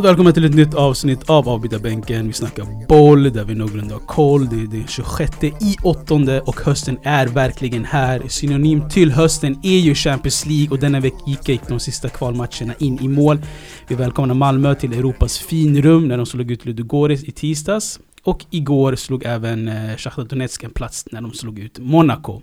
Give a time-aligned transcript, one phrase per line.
[0.00, 2.26] Varmt välkommen till ett nytt avsnitt av Avbytarbänken.
[2.26, 4.48] Vi snackar boll där vi någorlunda har koll.
[4.48, 8.22] Det är den 26 i åttonde och hösten är verkligen här.
[8.28, 12.98] Synonym till hösten är ju Champions League och denna vecka gick de sista kvalmatcherna in
[13.00, 13.38] i mål.
[13.88, 18.00] Vi välkomnar Malmö till Europas finrum när de slog ut Ludogorets i tisdags.
[18.22, 22.42] Och igår slog även Sjachtar Shakhtar Donetsk en plats när de slog ut Monaco.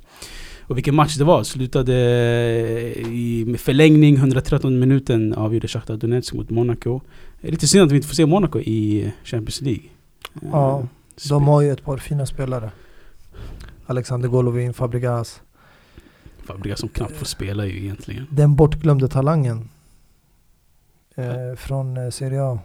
[0.67, 1.43] Och vilken match det var!
[1.43, 7.01] Slutade eh, i, med förlängning, 113 minuten avgjorde Shakhtar Donetsk mot Monaco.
[7.41, 9.83] Det är lite synd att vi inte får se Monaco i Champions League.
[10.41, 10.87] Ja,
[11.29, 12.71] de har ju ett par fina spelare.
[13.85, 15.41] Alexander Golovin, Fabregas.
[16.43, 18.27] Fabregas som knappt får spela ju egentligen.
[18.31, 19.69] Den bortglömde talangen.
[21.15, 22.59] Eh, från eh, Serie A.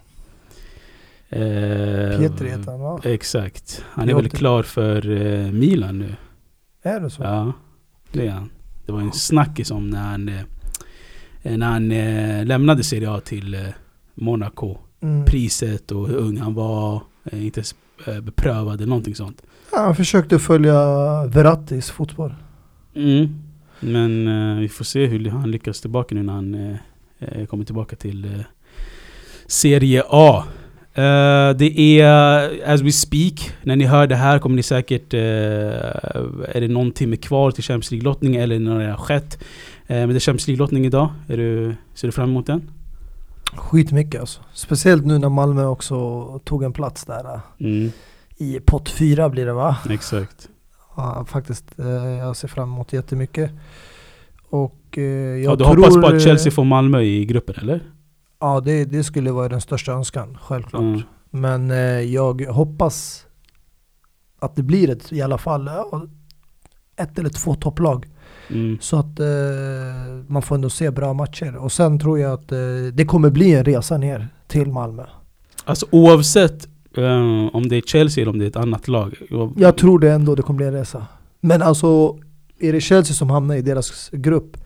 [1.29, 2.99] Eh, Pietri heter han va?
[3.03, 3.85] Exakt.
[3.89, 6.15] Han är väl klar för eh, Milan nu.
[6.81, 7.23] Är det så?
[7.23, 7.53] Ja,
[8.11, 8.49] det är han.
[8.85, 10.41] Det var en snackis om när han, eh,
[11.57, 13.61] när han eh, lämnade Serie A till eh,
[14.15, 14.77] Monaco.
[15.01, 15.25] Mm.
[15.25, 17.01] Priset och hur ung han var.
[17.31, 17.63] Eh, inte
[18.07, 19.41] eh, beprövad eller någonting sånt.
[19.71, 20.75] Ja, han försökte följa
[21.25, 22.33] Verrattis fotboll.
[22.95, 23.39] Mm.
[23.79, 26.75] Men eh, vi får se hur han lyckas tillbaka nu när han eh,
[27.19, 28.41] eh kommer tillbaka till eh,
[29.47, 30.43] Serie A.
[30.97, 35.13] Uh, det är, as we speak, när ni hör det här kommer ni säkert...
[35.13, 35.19] Uh,
[36.49, 39.37] är det någon timme kvar till Champions League-lottning eller när det har skett?
[39.41, 39.47] Uh,
[39.87, 41.09] men det är Champions League-lottning idag.
[41.27, 42.69] Är du, ser du fram emot den?
[43.55, 44.41] Skitmycket alltså.
[44.53, 47.39] Speciellt nu när Malmö också tog en plats där.
[47.59, 47.91] Mm.
[48.37, 49.77] I pott fyra blir det va?
[49.89, 50.49] Exakt.
[50.95, 51.65] Ja, faktiskt.
[52.19, 53.51] jag ser fram emot jättemycket.
[54.49, 57.81] Och jag ja, du tror, hoppas på att Chelsea får Malmö i gruppen eller?
[58.39, 60.81] Ja, det, det skulle vara den största önskan, självklart.
[60.81, 61.01] Mm.
[61.29, 63.25] Men eh, jag hoppas
[64.39, 65.69] att det blir ett, i alla fall
[66.95, 68.07] ett eller två topplag.
[68.49, 68.77] Mm.
[68.81, 69.27] Så att eh,
[70.27, 71.55] man får ändå se bra matcher.
[71.55, 72.57] Och sen tror jag att eh,
[72.93, 75.03] det kommer bli en resa ner till Malmö.
[75.65, 79.15] Alltså oavsett um, om det är Chelsea eller om det är ett annat lag?
[79.57, 81.05] Jag tror det ändå det kommer bli en resa.
[81.39, 82.17] Men alltså,
[82.59, 84.57] är det Chelsea som hamnar i deras grupp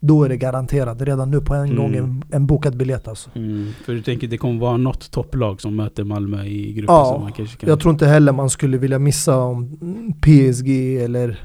[0.00, 1.76] då är det garanterat redan nu på en mm.
[1.76, 3.30] gång en, en bokad biljett alltså.
[3.34, 3.72] Mm.
[3.84, 6.94] För du tänker det kommer vara något topplag som möter Malmö i gruppen?
[6.94, 7.68] Ja, man kanske kan...
[7.68, 9.78] jag tror inte heller man skulle vilja missa om
[10.20, 11.40] PSG eller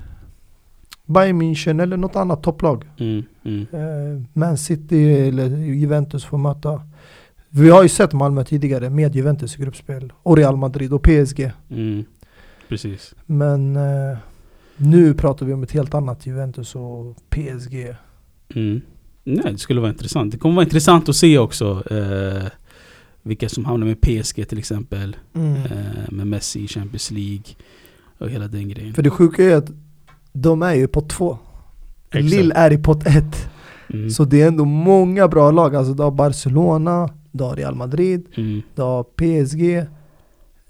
[1.06, 2.86] Bayern München eller något annat topplag.
[2.98, 3.24] Mm.
[3.44, 3.68] Mm.
[3.72, 6.82] Eh, Man City eller Juventus får möta.
[7.50, 10.14] Vi har ju sett Malmö tidigare med Juventus i gruppspel.
[10.24, 11.52] Och Real Madrid och PSG.
[11.70, 12.06] Mm.
[12.68, 13.14] Precis.
[13.26, 14.18] Men eh,
[14.78, 17.96] nu pratar vi om ett helt annat Juventus och PSG.
[18.56, 18.82] Mm.
[19.24, 20.32] Nej, det skulle vara intressant.
[20.32, 22.48] Det kommer vara intressant att se också eh,
[23.22, 25.16] vilka som hamnar med PSG till exempel.
[25.34, 25.56] Mm.
[25.56, 27.46] Eh, med Messi i Champions League
[28.18, 28.94] och hela den grejen.
[28.94, 29.72] För det sjuka är att
[30.36, 31.38] de är ju på två.
[32.12, 33.50] Lill är i pott ett.
[33.94, 34.10] Mm.
[34.10, 35.76] Så det är ändå många bra lag.
[35.76, 38.62] Alltså du har Barcelona, du har Real Madrid, mm.
[38.76, 39.78] du har PSG.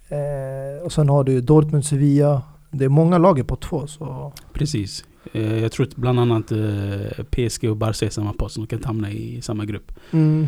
[0.10, 2.42] Eh, och sen har du Dortmund, Sevilla.
[2.72, 3.88] Det är många lag i pott två.
[3.88, 4.34] Så.
[4.54, 5.06] Precis.
[5.34, 8.68] Eh, jag tror att bland annat eh, PSG och Barca är samma post, så de
[8.68, 9.92] kan hamna i samma grupp.
[10.12, 10.48] Mm.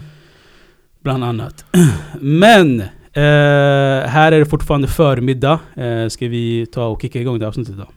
[0.99, 1.65] Bland annat.
[2.21, 2.81] Men!
[3.13, 5.59] Eh, här är det fortfarande förmiddag.
[5.75, 7.87] Eh, ska vi ta och kicka igång det avsnittet då?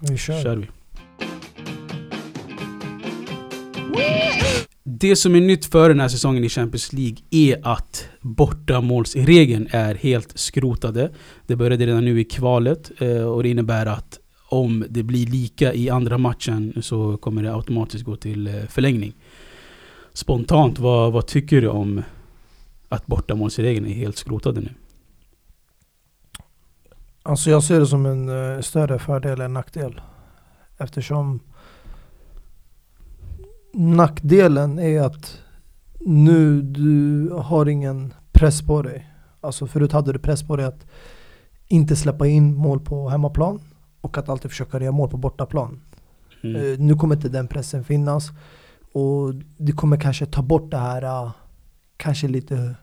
[0.00, 0.42] Vi kör.
[0.42, 0.66] kör vi.
[4.82, 9.94] Det som är nytt för den här säsongen i Champions League är att bortamålsregeln är
[9.94, 11.10] helt skrotade.
[11.46, 14.18] Det började redan nu i kvalet eh, och det innebär att
[14.48, 19.12] om det blir lika i andra matchen så kommer det automatiskt gå till eh, förlängning.
[20.12, 22.02] Spontant, vad, vad tycker du om
[22.88, 24.70] att bortamålsregeln är helt skrotade nu?
[27.22, 30.00] Alltså jag ser det som en uh, större fördel än nackdel.
[30.78, 31.40] Eftersom
[33.72, 35.38] nackdelen är att
[36.00, 39.06] nu du har ingen press på dig.
[39.40, 40.86] Alltså förut hade du press på dig att
[41.66, 43.60] inte släppa in mål på hemmaplan
[44.00, 45.80] och att alltid försöka göra mål på bortaplan.
[46.42, 46.62] Mm.
[46.62, 48.30] Uh, nu kommer inte den pressen finnas.
[48.92, 51.30] Och det kommer kanske ta bort det här, uh,
[51.96, 52.74] kanske lite,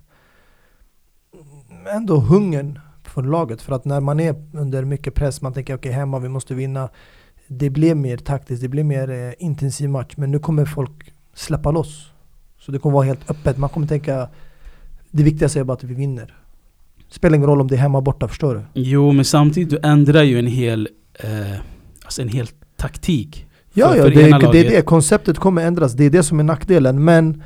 [1.93, 2.79] ändå hungern
[3.17, 3.61] från laget.
[3.61, 6.55] För att när man är under mycket press, man tänker okej okay, hemma, vi måste
[6.55, 6.89] vinna.
[7.47, 10.13] Det blir mer taktiskt, det blir mer uh, intensiv match.
[10.17, 12.11] Men nu kommer folk släppa loss.
[12.59, 13.57] Så det kommer vara helt öppet.
[13.57, 14.29] Man kommer tänka,
[15.11, 16.33] det viktigaste är bara att vi vinner.
[17.09, 18.81] Spelar ingen roll om det är hemma borta, förstår du?
[18.81, 21.29] Jo, men samtidigt du ändrar ju en hel eh,
[22.03, 23.45] alltså en hel taktik.
[23.73, 24.81] Ja, för, ja för det, det är det.
[24.81, 25.93] Konceptet kommer ändras.
[25.93, 27.03] Det är det som är nackdelen.
[27.03, 27.43] Men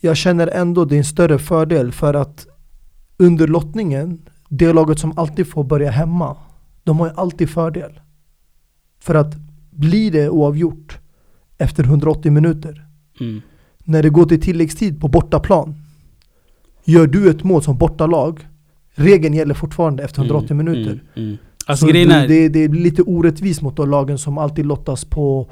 [0.00, 2.46] jag känner ändå det är en större fördel för att
[3.16, 4.18] under lottningen,
[4.52, 6.36] det laget som alltid får börja hemma,
[6.84, 8.00] de har ju alltid fördel.
[9.00, 9.34] För att
[9.70, 10.98] blir det oavgjort
[11.58, 12.86] efter 180 minuter,
[13.20, 13.42] mm.
[13.84, 15.74] när det går till tilläggstid på bortaplan,
[16.84, 18.40] Gör du ett mål som bortalag,
[18.94, 20.92] regeln gäller fortfarande efter 180 Mm, minuter.
[20.92, 21.38] Mm, mm.
[21.66, 25.50] Alltså så är, det, det blir lite orättvist mot de lagen som alltid lottas på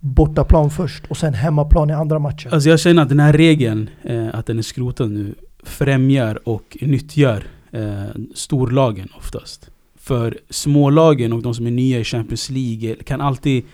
[0.00, 2.54] bortaplan först och sen hemmaplan i andra matcher.
[2.54, 6.76] Alltså jag känner att den här regeln, eh, att den är skrotad nu, främjar och
[6.80, 8.04] nyttjar eh,
[8.34, 9.70] storlagen oftast.
[9.96, 13.64] För smålagen och de som är nya i Champions League kan alltid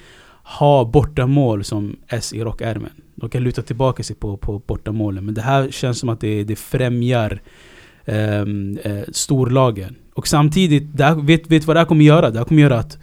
[0.44, 2.91] ha bortamål som S e i rockärmen.
[3.14, 5.25] De kan luta tillbaka sig på, på bortamålen.
[5.25, 7.43] Men det här känns som att det, det främjar
[8.05, 9.97] ehm, eh, storlagen.
[10.14, 12.31] Och samtidigt, det här, vet, vet vad det här kommer göra?
[12.31, 12.99] Det här kommer göra att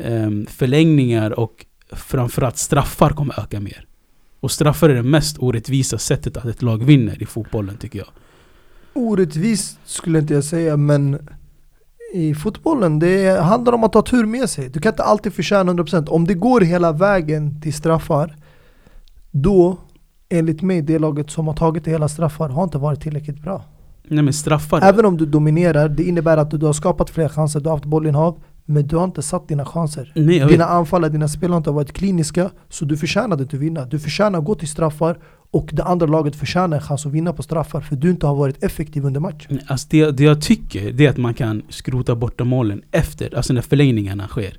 [0.00, 3.84] eh, förlängningar och framförallt straffar kommer öka mer.
[4.40, 8.08] Och straffar är det mest orättvisa sättet att ett lag vinner i fotbollen tycker jag.
[8.94, 11.18] Orättvist skulle inte jag säga men
[12.14, 14.68] i fotbollen, det handlar om att ha tur med sig.
[14.68, 16.08] Du kan inte alltid förtjäna 100%.
[16.08, 18.36] Om det går hela vägen till straffar,
[19.30, 19.78] då
[20.28, 23.64] enligt mig, det laget som har tagit hela straffar har inte varit tillräckligt bra.
[24.08, 24.80] Nej men straffar...
[24.82, 27.84] Även om du dominerar, det innebär att du har skapat fler chanser, du har haft
[27.84, 30.12] bollinnehav, men du har inte satt dina chanser.
[30.16, 30.46] Nej.
[30.48, 33.84] Dina anfallare, dina spelare har inte varit kliniska, så du förtjänade inte att vinna.
[33.84, 35.18] Du förtjänar att gå till straffar,
[35.50, 38.34] och det andra laget förtjänar en chans att vinna på straffar, för du inte har
[38.34, 39.60] varit effektiv under matchen.
[39.66, 43.52] Alltså det, det jag tycker, det är att man kan skrota borta målen efter, alltså
[43.52, 44.56] när förlängningarna sker.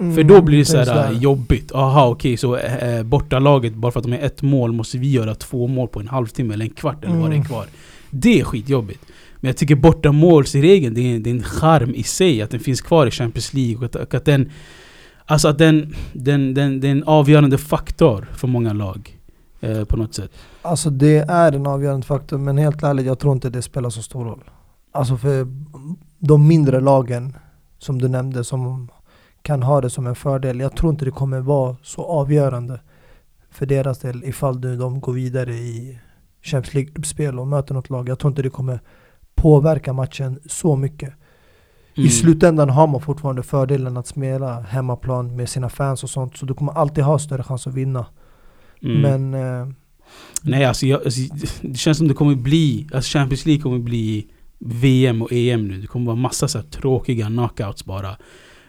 [0.00, 1.72] Mm, För då blir det så här jobbigt.
[1.72, 5.34] Aha okej, så eh, bortalaget, bara för att de är ett mål, måste vi göra
[5.34, 7.44] två mål på en halvtimme eller en kvart eller vad det är Mm.
[7.48, 7.66] kvar.
[8.10, 9.04] Det är skitjobbigt.
[9.36, 12.80] Men jag tycker bortamålsregeln, det är, det är en charm i sig, att den finns
[12.80, 13.76] kvar i Champions League.
[13.76, 14.50] Och att, och att den...
[15.26, 19.16] Alltså att den, den, den, det är en avgörande faktor för många lag.
[19.60, 20.30] Eh, på något sätt.
[20.62, 24.02] Alltså det är en avgörande faktor, men helt ärligt, jag tror inte det spelar så
[24.02, 24.44] stor roll.
[24.92, 25.46] Alltså för
[26.18, 27.36] de mindre lagen,
[27.78, 28.88] som du nämnde, som
[29.42, 32.80] kan ha det som en fördel, jag tror inte det kommer vara så avgörande
[33.50, 36.00] för deras del ifall du, de går vidare i
[36.42, 38.08] Champions League-spel och möter något lag.
[38.08, 38.80] Jag tror inte det kommer
[39.34, 41.08] påverka matchen så mycket.
[41.94, 42.06] Mm.
[42.06, 46.46] I slutändan har man fortfarande fördelen att spela hemmaplan med sina fans och sånt, så
[46.46, 48.06] du kommer alltid ha större chans att vinna.
[48.82, 49.00] Mm.
[49.00, 49.72] Men eh,
[50.42, 51.20] Nej alltså, jag, alltså
[51.60, 54.26] det känns som det kommer bli, alltså Champions League kommer bli
[54.58, 55.80] VM och EM nu.
[55.80, 58.16] Det kommer vara massa så tråkiga knockouts bara.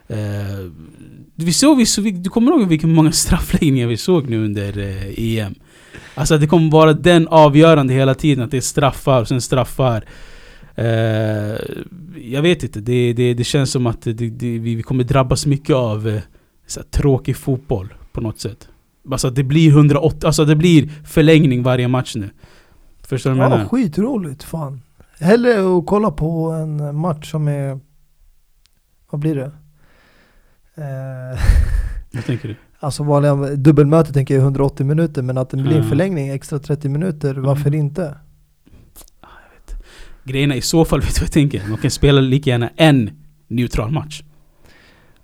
[0.08, 0.72] Eh,
[1.36, 5.38] vi såg, vi såg, du kommer ihåg vilka många straffläggningar vi såg nu under eh,
[5.38, 5.56] EM?
[6.16, 10.06] Alltså det kommer vara den avgörande hela tiden, att det är straffar och sen straffar.
[10.76, 11.56] Eh,
[12.24, 15.76] jag vet inte, det, det, det känns som att det, det, vi kommer drabbas mycket
[15.76, 16.22] av eh,
[16.68, 18.71] så tråkig fotboll på något sätt.
[19.12, 22.30] Alltså det blir 180, alltså det blir förlängning varje match nu.
[23.04, 23.70] Förstår du vad jag Ja, menar?
[23.70, 24.82] skitroligt fan.
[25.20, 27.80] Hellre att kolla på en match som är...
[29.10, 29.52] Vad blir det?
[30.76, 31.40] Eh,
[32.14, 32.56] Vad tänker du?
[32.80, 35.90] alltså vanliga dubbelmöte tänker jag 180 minuter, men att det blir en Ja.
[35.90, 37.80] förlängning extra 30 minuter, varför Mm.
[37.80, 38.16] inte?
[40.24, 41.64] Grejerna i så fall, vet du vad jag tänker?
[41.70, 43.10] De kan spela lika gärna en
[43.48, 44.24] neutral match.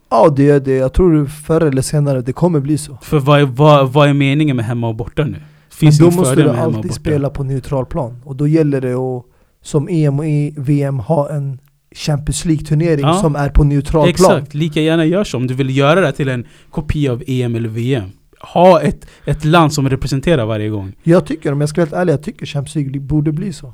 [0.09, 0.75] Ja, det är det.
[0.75, 2.97] Jag tror förr eller senare det kommer bli så.
[3.01, 5.37] För vad är, vad, vad är meningen med hemma och borta nu?
[5.69, 6.99] Finns men ingen då måste fördel du med hemma och alltid borta?
[7.01, 8.21] spela på neutral plan.
[8.25, 9.25] Och då gäller det att,
[9.61, 11.59] som EM och E- VM, ha en
[11.95, 13.13] Champions League-turnering Ja.
[13.13, 14.31] som är på neutral plan.
[14.37, 15.37] Exakt, lika gärna gör så.
[15.37, 18.09] Om du vill göra det till en kopia av EM eller VM.
[18.53, 20.93] Ha ett, ett land som representerar varje gång.
[21.03, 23.73] Jag tycker, om jag ska vara helt ärlig, jag tycker Champions League borde bli så.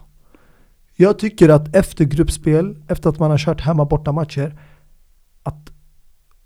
[0.96, 4.56] Jag tycker att efter gruppspel, efter att man har kört hemma borta matcher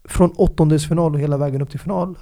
[0.07, 2.17] från åttondelsfinal och hela vägen upp till final,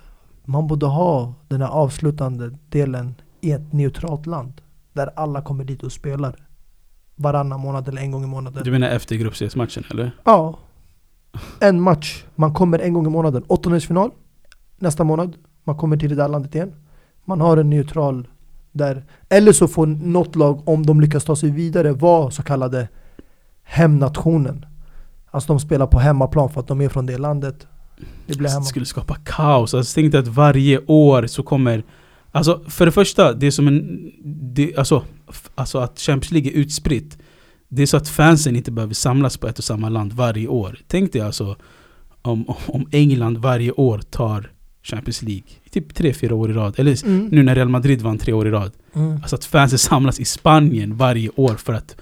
[0.45, 4.61] man borde ha den här avslutande delen i ett neutralt land.
[4.93, 6.35] Där alla kommer dit och spelar.
[7.15, 8.63] Varannan månad eller en gång i månaden.
[8.63, 10.11] Du menar efter gruppspelsmatchen eller?
[10.23, 10.59] Ja.
[11.59, 12.25] En match.
[12.35, 13.43] Man kommer en gång i månaden.
[13.47, 14.11] Åttondelsfinal.
[14.77, 15.35] Nästa månad.
[15.63, 16.73] Man kommer till det där landet igen.
[17.25, 18.27] Man har en neutral
[18.71, 19.05] där.
[19.29, 22.87] Eller så får något lag, om de lyckas ta sig vidare, vara så kallade
[23.63, 24.65] hemnationen.
[25.31, 27.67] Alltså de spelar på hemmaplan för att de är från det landet.
[28.27, 29.73] Det Alltså, det skulle skapa kaos.
[29.73, 31.83] Alltså, tänk dig att varje år så kommer...
[32.31, 34.11] Alltså för det första, det är som en...
[34.53, 35.03] Det, alltså,
[35.55, 37.17] alltså att Champions League är utspritt.
[37.67, 40.79] Det är så att fansen inte behöver samlas på ett och samma land varje år.
[40.87, 41.55] Tänk dig alltså
[42.21, 44.51] om, om England varje år tar
[44.83, 45.43] Champions League.
[45.71, 46.75] Typ tre fyra år i rad.
[46.77, 47.25] Eller Mm.
[47.31, 48.71] nu när Real Madrid vann tre år i rad.
[48.93, 49.11] Mm.
[49.15, 51.95] Alltså att fansen samlas i Spanien varje år för att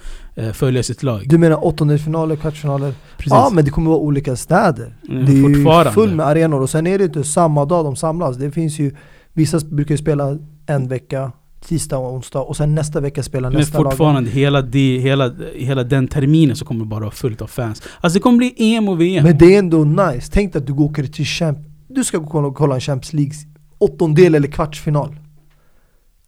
[0.53, 1.23] följa sitt lag.
[1.25, 2.93] Du menar åttondelsfinaler, kvartsfinaler?
[3.17, 3.31] Precis.
[3.31, 4.97] Ja men det kommer vara olika städer.
[5.09, 5.91] Mm, Det är ju fortfarande.
[5.91, 8.37] full med arenor och sen är det inte samma dag de samlas.
[8.37, 8.95] Det finns ju,
[9.33, 11.31] vissa brukar ju spela en vecka,
[11.65, 13.91] tisdag och onsdag och sen nästa vecka spela Men nästa lag.
[13.91, 17.81] fortfarande, hela, det, hela, hela den terminen så kommer det bara vara fullt av fans.
[18.01, 19.23] Alltså det kommer bli EM och VM.
[19.23, 20.29] Men det är ändå nice.
[20.33, 23.33] Tänk att du åker till champ Du ska gå och kolla- en Champions League
[23.77, 25.15] åttondel eller kvartsfinal.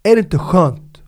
[0.04, 1.02] Är det inte skönt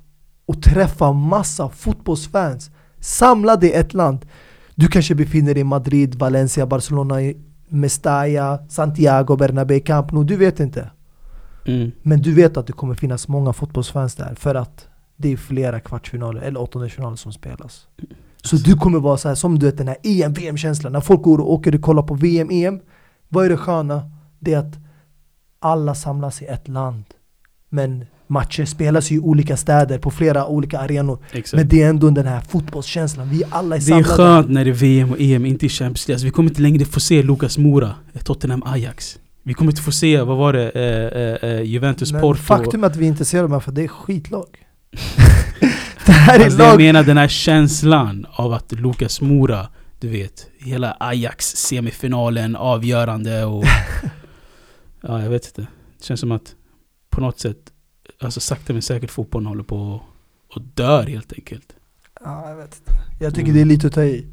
[0.46, 4.26] och träffa massa fotbollsfans samlade i ett land.
[4.76, 7.16] Du kanske befinner dig i Madrid, Valencia, Barcelona,
[7.68, 10.90] Mestalla, Santiago, Bernabéu, Camp Nou, du vet inte.
[11.66, 11.92] Mm.
[12.02, 14.88] Men du vet att det kommer finnas många fotbollsfans där för att
[15.18, 17.88] det är flera kvartsfinaler eller åttondelsfinaler som spelas.
[18.44, 20.94] Så du kommer vara så här som du vet den här EM, VM-känslan.
[20.94, 22.80] När folk går och åker och kollar på VM, EM.
[23.30, 24.12] Vad är det sköna?
[24.40, 24.76] Det är att
[25.60, 27.04] alla samlas i ett land.
[27.70, 31.20] Men matcher spelas ju i olika städer, på flera olika arenor.
[31.32, 31.54] Exakt.
[31.60, 34.14] Men det är ändå den här fotbollskänslan, vi alla är Det är samlade.
[34.14, 36.16] skönt när det är VM och EM, inte i Champions League.
[36.16, 39.20] Alltså, vi kommer inte längre få se Lucas Mora, eh, Tottenham Ajax.
[39.44, 42.42] Vi kommer inte få se, vad var det, eh, eh, eh, Juventus Men Porto.
[42.42, 44.48] faktum är att vi intresserade av det här för det är skitlag.
[46.06, 46.78] det här är Alltså, jag lag...
[46.78, 49.68] menar den här känslan av att Lucas Mora,
[50.00, 53.64] du vet, hela Ajax semifinalen, avgörande och...
[55.02, 55.62] ja, jag vet inte.
[56.00, 56.56] Det känns som att
[57.10, 57.58] på något sätt,
[58.22, 60.02] alltså sakta men säkert fotbollen håller på
[60.56, 61.74] och dör helt enkelt.
[62.26, 62.92] Ja, jag vet inte.
[63.20, 64.26] Jag tycker det är lite att ta i.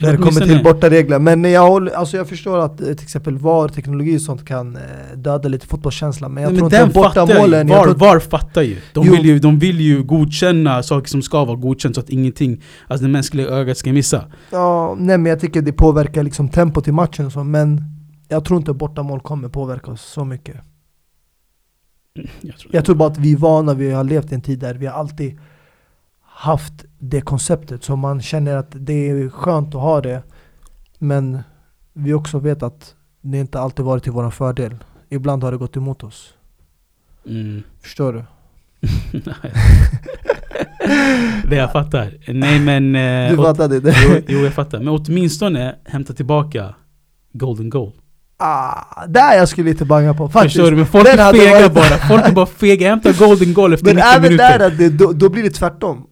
[0.00, 1.18] När det kommer till borta regler.
[1.18, 4.76] Men jag, håller, alltså jag förstår att eh, till exempel VAR, teknologi och sånt kan
[4.76, 4.82] eh,
[5.16, 6.32] döda lite fotbollskänslan.
[6.34, 7.68] Men jag Nej, tror men inte borta målen.
[7.68, 7.74] ju.
[7.74, 8.76] VAR, tror, VAR fattar ju.
[8.92, 9.12] De Jo.
[9.12, 9.38] vill ju.
[9.38, 13.46] de vill ju godkänna saker som ska vara godkänt så att ingenting, alltså det mänskliga
[13.48, 14.24] ögat ska missa.
[14.50, 17.44] ja, nej men jag tycker det påverkar liksom tempot i matchen och så.
[17.44, 17.84] Men
[18.28, 20.56] jag tror inte bortamål kommer påverka oss så mycket.
[22.40, 24.58] Jag tror, Jag tror bara att vi är vana, vi har levt i en tid
[24.58, 25.38] där vi har alltid
[26.22, 27.84] haft det konceptet.
[27.84, 30.22] Så man känner att det är skönt att ha det.
[30.98, 31.38] Men
[31.92, 34.76] vi också vet att det inte alltid varit till vår fördel.
[35.08, 36.34] Ibland har det gått emot oss.
[37.26, 37.62] Mm.
[37.82, 38.24] Förstår du?
[41.48, 42.32] det jag fattar.
[42.32, 42.96] Nej men...
[42.96, 43.94] eh, Du fattade det?
[44.08, 44.78] jo, jo, jag fattar.
[44.78, 46.74] Men åtminstone hämta tillbaka
[47.32, 47.92] Golden Goal.
[48.36, 50.54] Ah, där jag skulle lite banga på faktiskt.
[50.56, 50.76] Förstår du?
[50.76, 51.84] Men folk Den är fega varit- bara.
[52.08, 52.88] Folk är bara fega.
[52.88, 54.58] Hämta Golden Goal efter Men 90 även minuter.
[54.58, 56.02] där, att det, då, då blir det tvärtom.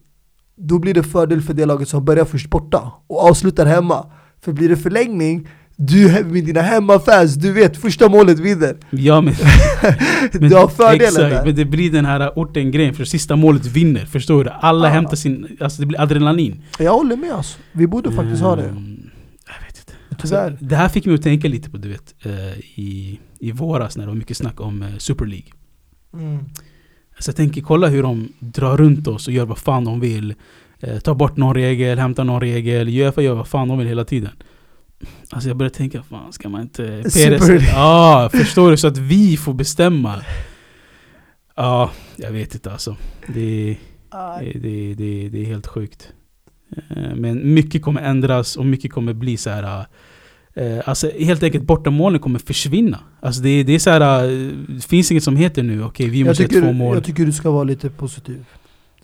[0.57, 4.07] Då blir det fördel för det laget som börjar först borta och avslutar hemma.
[4.45, 8.77] För blir det förlängning, du med dina hemmafans, du vet första målet vinner.
[8.91, 9.35] Ja men...
[10.33, 11.45] men du har fördelen exakt, där.
[11.45, 12.95] men det blir den här orten-grejen.
[12.95, 14.07] För sista målet vinner.
[14.07, 14.51] Förstår du?
[14.61, 14.91] Alla Ah.
[14.91, 15.57] hämtar sin...
[15.61, 16.63] Alltså det blir adrenalin.
[16.79, 17.59] Jag håller med alltså.
[17.73, 18.63] Vi borde faktiskt ha det.
[18.63, 19.11] Mm,
[19.47, 19.93] Jag vet inte.
[20.29, 20.59] Tyvärr.
[20.61, 24.05] Det här fick mig att tänka lite på, du vet, eh, i, i våras när
[24.05, 25.49] det var mycket snack om eh, Super League.
[26.15, 26.45] Mm.
[27.19, 30.35] Så jag tänker, kolla hur de drar runt oss och gör vad fan de vill.
[30.81, 32.89] Eh, tar bort någon regel, hämtar någon regel.
[32.89, 34.31] Uefa gör vad fan de vill hela tiden.
[35.31, 37.11] Alltså jag började tänka, fan ska man inte...
[37.11, 38.77] Super ja, förstår du?
[38.77, 40.23] Så att vi får bestämma.
[41.57, 42.97] Ja, jag vet inte alltså.
[43.35, 43.77] Det,
[44.41, 46.13] det, det, det, det är helt sjukt.
[46.77, 49.87] Eh, Men mycket kommer ändras och mycket kommer bli så här.
[50.55, 52.99] Eh, Alltså helt enkelt bortamålen kommer försvinna.
[53.21, 54.25] Alltså det, det är så här.
[54.25, 54.31] eh,
[54.69, 56.95] Det finns inget som heter nu, okej vi Jag måste ha två tycker, mål.
[56.97, 58.45] jag tycker du ska vara lite positiv.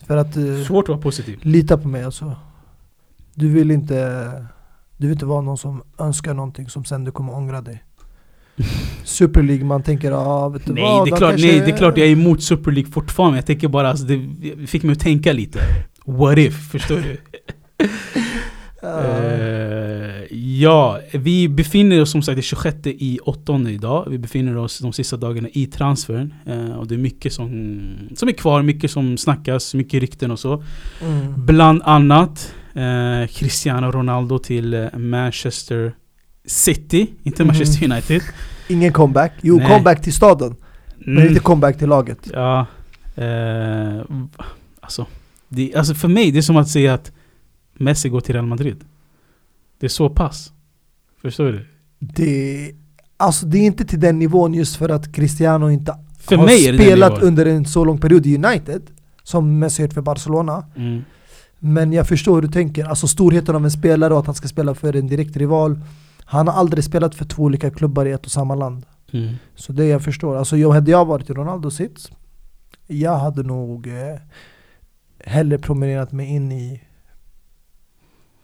[0.07, 1.39] För att, eh, Svårt att vara positiv.
[1.41, 2.35] lita på mig alltså.
[3.35, 3.95] Du vill inte
[4.97, 7.83] du vill inte vara någon som önskar någonting som sen du kommer ångra dig.
[9.03, 11.71] Super League, man tänker ah, vet du Nej, vad, det är klart, kanske- nej, det
[11.71, 13.37] är klart jag är emot Super League fortfarande.
[13.37, 15.59] Jag tänker bara, alltså, det fick mig att tänka lite.
[16.05, 16.71] What if?
[16.71, 17.17] Förstår du?
[18.81, 18.89] Ja.
[20.31, 24.07] Ja, vi befinner oss som sagt i 26 i åttonde idag.
[24.09, 26.33] Vi befinner oss de sista dagarna i transfern.
[26.45, 27.49] Eh, och det är mycket som,
[28.15, 30.63] som är kvar, mycket som snackas, mycket rykten och så.
[31.01, 31.45] Mm.
[31.45, 35.93] Bland annat eh, Cristiano Ronaldo till eh, Manchester
[36.45, 37.47] City, inte Mhm.
[37.47, 38.21] Manchester United.
[38.69, 39.67] Ingen comeback, jo Nej.
[39.67, 40.55] comeback till staden,
[40.97, 41.27] men Mm.
[41.29, 42.29] inte comeback till laget.
[42.33, 42.65] Ja,
[43.15, 44.01] eh,
[44.79, 45.05] alltså,
[45.49, 47.11] det, alltså för mig det är som att säga att
[47.73, 48.77] Messi går till Real Madrid.
[49.79, 50.51] Det är så pass.
[51.21, 51.65] Förstår du?
[51.99, 52.71] Det,
[53.17, 57.21] alltså det är inte till den nivån just för att Cristiano inte För har spelat
[57.21, 58.81] under en så lång period i United,
[59.23, 60.65] som Messi gjort för Barcelona.
[60.75, 61.01] Mm.
[61.59, 64.47] Men jag förstår hur du tänker, alltså storheten av en spelare och att han ska
[64.47, 65.79] spela för en direkt rival.
[66.25, 68.85] Han har aldrig spelat för två olika klubbar i ett och samma land.
[69.11, 69.35] Mm.
[69.55, 72.11] Så det jag förstår, alltså jag, hade jag varit i Ronaldos sits,
[72.87, 74.19] jag hade nog eh,
[75.25, 76.81] hellre promenerat mig in i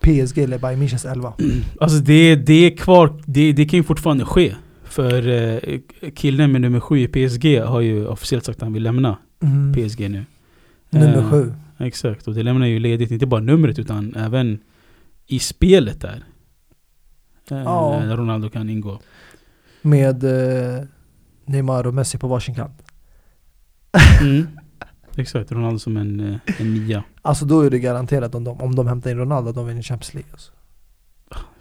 [0.06, 1.34] PSG eller Bayern Münchens 11.
[1.80, 4.56] Alltså det, det är kvar, det, det kan ju fortfarande ske.
[4.84, 5.80] För eh,
[6.16, 9.74] killen med nummer sju i PSG har ju officiellt sagt att han vill lämna Mm.
[9.74, 10.26] PSG nu.
[10.90, 11.54] Nummer Eh, sju.
[11.78, 14.60] Exakt, och det lämnar ju ledigt inte bara numret utan även
[15.28, 16.24] i spelet där.
[17.52, 18.02] Eh, Ja.
[18.08, 19.00] Där Ronaldo kan ingå.
[19.82, 20.84] Med eh,
[21.46, 22.82] Neymar och Messi på varsin kant.
[24.22, 24.48] Mm.
[25.16, 27.04] Exakt, Ronaldo som en, eh, en nia.
[27.22, 30.14] Alltså då är det garanterat om de, om de hämtar in Ronaldo, de vinner Champions
[30.14, 30.32] League.
[30.32, 30.52] Alltså.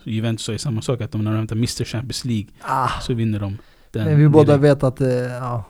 [0.04, 3.14] Så Juventus säger samma sak, att de när de hämtar Mr Champions League Ah, så
[3.14, 3.58] vinner de
[3.90, 4.04] den.
[4.04, 5.64] men vi båda vet att eh, ja,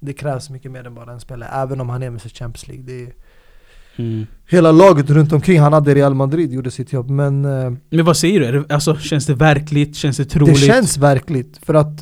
[0.00, 2.84] det krävs mycket mer än bara en spelare, även om han är sig Champions League.
[2.84, 3.12] Det är,
[3.96, 4.26] Mm.
[4.48, 7.10] Hela laget runt omkring, han hade Real Madrid, gjorde sitt jobb.
[7.10, 8.60] Men eh, Men vad säger du?
[8.64, 9.96] Det, alltså, känns det verkligt?
[9.96, 10.58] Känns det det troligt?
[10.58, 11.58] känns verkligt.
[11.62, 12.00] För att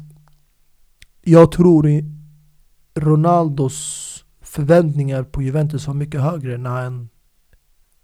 [1.23, 2.04] jag tror i
[2.94, 4.08] Ronaldos
[4.49, 7.09] förväntningar på Juventus var mycket högre när han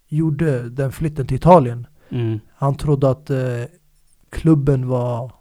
[0.08, 1.86] gjorde den flytten till Italien.
[2.08, 2.40] Mm.
[2.54, 3.64] Han trodde att eh,
[4.30, 5.32] klubben var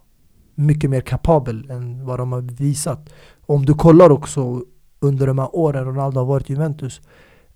[0.55, 3.13] mycket mer kapabel än vad de har visat.
[3.45, 4.63] Om du kollar också
[4.99, 7.01] under de här åren Ronaldo har varit i Juventus,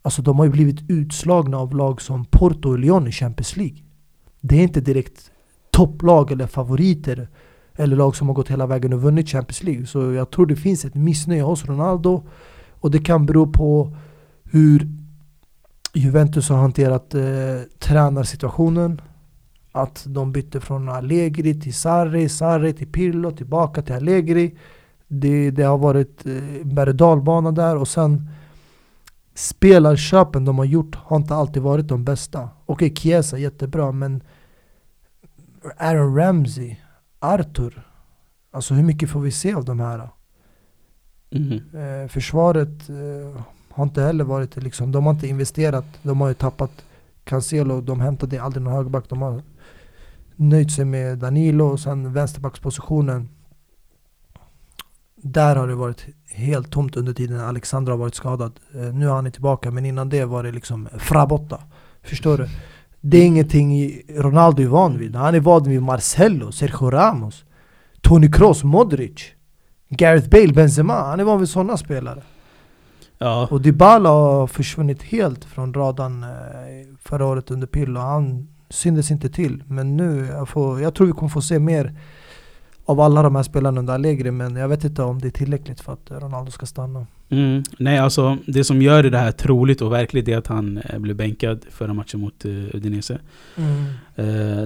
[0.02, 3.78] alltså de har ju blivit utslagna av lag som Porto och Lyon i Champions League.
[4.42, 5.32] Det är inte direkt
[5.72, 7.28] topplag eller favoriter
[7.76, 9.86] eller lag som har gått hela vägen och vunnit Champions League.
[9.86, 12.24] Så jag tror det finns ett missnöje hos Ronaldo
[12.80, 13.96] och det kan bero på
[14.44, 14.88] hur
[15.94, 17.22] Juventus har hanterat eh,
[17.80, 19.02] tränarsituationen.
[19.72, 24.58] Att de bytte från Allegri till Sarri, Sarri till Pirlo, tillbaka till Allegri.
[25.08, 28.30] Det, det har varit eh, berg och dalbana där och sen
[29.36, 32.50] spelarköpen de har gjort har inte alltid varit de bästa.
[32.66, 34.24] Okej, Chiesa jättebra men
[35.78, 36.76] Aaron Ramsey,
[37.20, 37.88] Arthur.
[38.52, 40.10] Alltså hur mycket får vi se av de här?
[41.32, 41.54] Mm.
[41.54, 46.34] Eh, försvaret eh, har inte heller varit liksom, de har inte investerat, de har ju
[46.34, 46.72] tappat
[47.24, 49.42] Cancelo, de hämtade aldrig någon högerback, de har
[50.36, 53.30] nöjt sig med Danilo och sen vänsterbackspositionen.
[55.16, 58.60] Där har det varit helt tomt under tiden Alexandra har varit skadad.
[58.76, 61.62] Eh, nu är han tillbaka men innan det var det liksom frabotta.
[62.04, 62.48] Förstår du?
[63.02, 65.16] Det är ingenting Ronaldo är van vid.
[65.16, 67.46] Han är van vid Marcelo, Sergio Ramos,
[68.02, 69.34] Toni Kroos, Modric,
[69.90, 70.94] Gareth Bale, Benzema.
[70.94, 72.22] Han är van vid sådana spelare.
[73.18, 73.48] Ja.
[73.52, 76.30] Och Dybala har försvunnit helt från radarn eh,
[77.00, 78.00] förra året under Pirlo.
[78.00, 79.64] Han syntes inte till.
[79.68, 81.94] Men nu, jag, får, jag tror vi kommer få se mer
[82.86, 84.32] av alla de här spelarna under Allegri.
[84.32, 87.06] Men jag vet inte om det är tillräckligt för att Ronaldo ska stanna.
[87.30, 87.64] Mm.
[87.80, 91.16] Nej, alltså det som gör det här troligt och verkligt är att han eh, blev
[91.16, 93.20] bänkad förra matchen mot eh, Udinese.
[94.16, 94.26] Eh,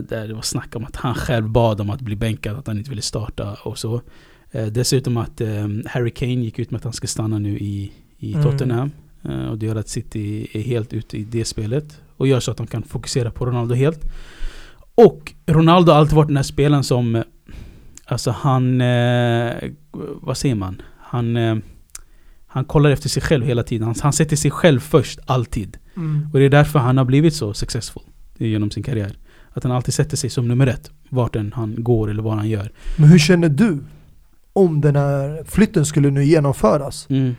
[0.09, 2.77] där det var snack om att han själv bad om att bli bänkad, att han
[2.77, 4.01] inte ville starta och så.
[4.51, 7.91] Eh, dessutom att eh, Harry Kane gick ut med att han ska stanna nu i,
[8.17, 8.43] i Mm.
[8.43, 8.91] Tottenham.
[9.23, 12.01] Eh, och det gör att City är helt ute i det spelet.
[12.17, 14.05] Och gör så att de kan fokusera på Ronaldo helt.
[14.95, 17.23] Och Ronaldo har alltid varit den här spelaren som...
[18.05, 18.81] Alltså han...
[18.81, 19.53] Eh,
[20.21, 20.81] vad säger man?
[20.99, 21.37] Han...
[21.37, 21.55] Eh,
[22.53, 23.87] han kollar efter sig själv hela tiden.
[23.87, 25.77] Han, han sätter sig själv först, alltid.
[26.33, 28.03] Och det är därför han har blivit så successful
[28.37, 29.17] genom sin karriär.
[29.49, 32.49] Att han alltid sätter sig som nummer ett, vart än han går eller vad han
[32.49, 32.71] gör.
[32.97, 33.79] Men hur känner du
[34.53, 37.35] om den här flytten skulle nu genomföras Mm,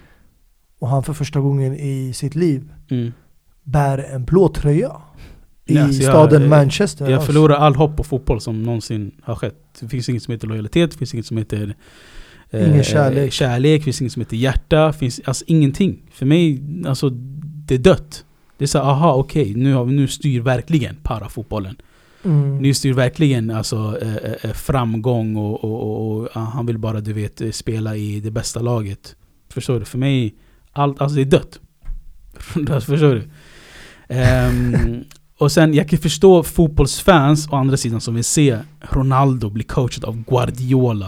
[0.78, 3.12] och han för första gången i sitt liv mm.
[3.62, 4.92] bär en blå tröja
[5.66, 7.04] i Ja, alltså jag- staden eh, Manchester?
[7.04, 9.56] Jag Alltså, förlorar all hopp på fotboll som någonsin har skett.
[9.80, 11.74] Det finns inget som heter lojalitet, det finns inget som heter
[12.50, 13.32] eh, Ingen kärlek.
[13.32, 16.02] kärlek, det finns inget som heter hjärta, finns alltså ingenting.
[16.12, 17.10] För mig, alltså
[17.66, 18.24] det är dött.
[18.58, 21.76] Det är så här, aha okej, nu, har vi, nu styr verkligen parafotbollen.
[22.24, 22.58] Mm.
[22.58, 27.00] Nu styr verkligen alltså, eh, eh, eh, framgång och, och, och, och han vill bara
[27.00, 29.16] du vet spela i det bästa laget.
[29.48, 29.84] Förstår du?
[29.84, 30.34] För mig,
[30.72, 31.60] allt, alltså det är dött.
[32.84, 33.28] Förstår du?
[34.08, 35.04] Ehm,
[35.38, 40.04] och sen, jag kan förstå fotbollsfans å andra sidan som vill se Ronaldo bli coachad
[40.04, 41.06] av Guardiola.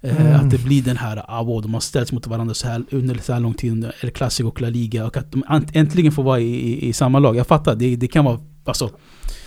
[0.00, 0.40] Eh, Mm.
[0.40, 3.18] Att det blir den här, ah, wow, de har ställts mot varandra så här, under
[3.18, 5.06] så här lång tid under El Clasico och La Liga.
[5.06, 7.36] Och att de äntligen får vara i, i, i samma lag.
[7.36, 8.40] Jag fattar, det, det kan vara...
[8.64, 8.90] Alltså,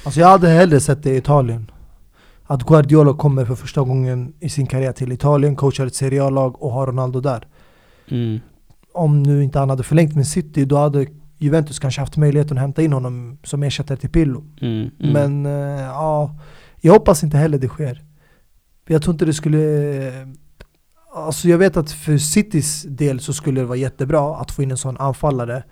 [0.04, 1.72] Alltså jag hade hellre sett det i Italien.
[2.44, 6.64] Att Guardiola kommer för första gången i sin karriär till Italien, coachar ett Serie A-lag
[6.64, 7.48] och har Ronaldo där.
[8.08, 8.40] mm,
[8.94, 11.06] Om nu inte han hade förlängt med City, då hade
[11.38, 14.44] Juventus kanske haft möjligheten att hämta in honom som ersättare till Pirlo.
[14.62, 15.14] mm, mm.
[15.14, 16.36] Men eh, ja,
[16.82, 18.02] jag hoppas inte heller det sker.
[18.88, 20.28] Jag tror inte det skulle...
[21.16, 24.72] Alltså jag vet att för Citys del så skulle det vara jättebra att få in
[24.72, 25.64] en sån anfallare.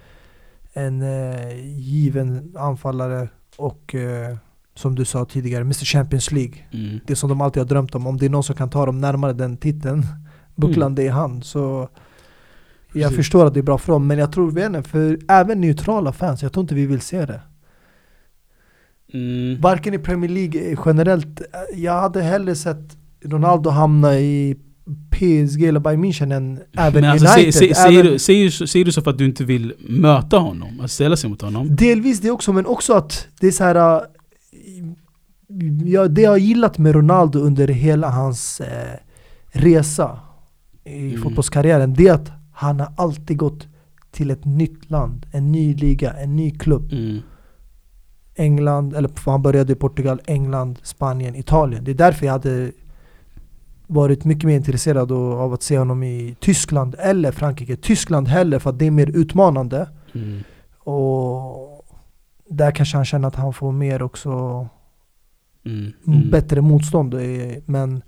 [0.74, 4.38] En eh, given anfallare och eh,
[4.76, 6.56] som du sa tidigare, Mr Champions League.
[6.72, 7.00] Mm.
[7.06, 8.08] Det som de alltid har drömt om.
[8.08, 10.04] Om det är någon som kan ta dem närmare den titeln,
[10.56, 10.96] bucklan Mm.
[10.96, 11.42] det är han.
[11.42, 11.90] Så
[12.94, 13.16] jag Precis.
[13.18, 16.44] förstår att det är bra för dem, men jag tror, inte, för även neutrala fans,
[16.44, 17.42] jag tror inte vi vill se det.
[19.14, 19.62] Mm.
[19.62, 24.58] Varken i Premier League eh, generellt, eh, jag hade hellre sett Ronaldo hamna i
[25.12, 27.54] PSG eller Bayern München än även Men alltså, United.
[27.54, 29.74] se, se, säger, även, du, säger, så- säger du så för att du inte vill
[29.80, 30.80] möta honom?
[30.80, 31.76] Att ställa sig mot honom?
[31.76, 33.76] delvis det också, men också att det är så här.
[33.76, 34.02] eh,
[35.86, 38.96] Ja, det jag har gillat med Ronaldo under hela hans eh,
[39.52, 40.20] resa
[40.86, 41.22] i Mm.
[41.22, 43.68] fotbollskarriären, det är att han har alltid gått
[44.12, 46.94] till ett nytt land, en ny liga, en ny klubb.
[46.94, 47.18] Mm.
[48.36, 51.84] England, eller han började i Portugal, England, Spanien, Italien.
[51.84, 52.72] Det är därför jag hade
[53.92, 57.76] varit mycket mer intresserad av att se honom i Tyskland eller Frankrike.
[57.76, 60.44] Tyskland hellre för att det är mer utmanande Mm.
[60.80, 61.86] och
[62.50, 64.30] där kanske han känner att han får mer också
[65.66, 65.92] Mm.
[66.08, 66.30] Mm.
[66.30, 67.14] bättre motstånd.
[67.14, 68.02] eh, Men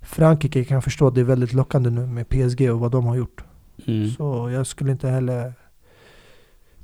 [0.00, 3.06] Frankrike kan jag förstå att det är väldigt lockande nu med PSG och vad de
[3.06, 3.44] har gjort.
[3.86, 4.10] Mm.
[4.10, 5.52] Så jag skulle inte heller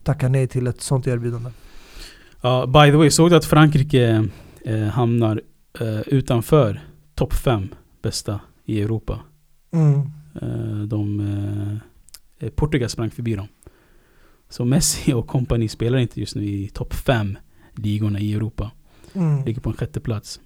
[0.04, 1.50] tacka nej till ett sånt erbjudande.
[2.42, 4.28] Ja, by the way, såg du att Frankrike
[4.64, 5.40] eh, hamnar
[5.80, 6.80] eh, utanför
[7.14, 7.68] topp 5
[8.02, 9.20] bästa i Europa?
[9.70, 10.00] Mm.
[10.42, 11.20] Eh, de,
[12.40, 13.46] eh, Portugal sprang förbi dem.
[14.48, 17.38] Så Messi och kompani spelar inte just nu i topp 5
[17.74, 18.70] ligorna i Europa.
[19.12, 19.44] Mm.
[19.44, 20.40] Ligger på en sjätte plats.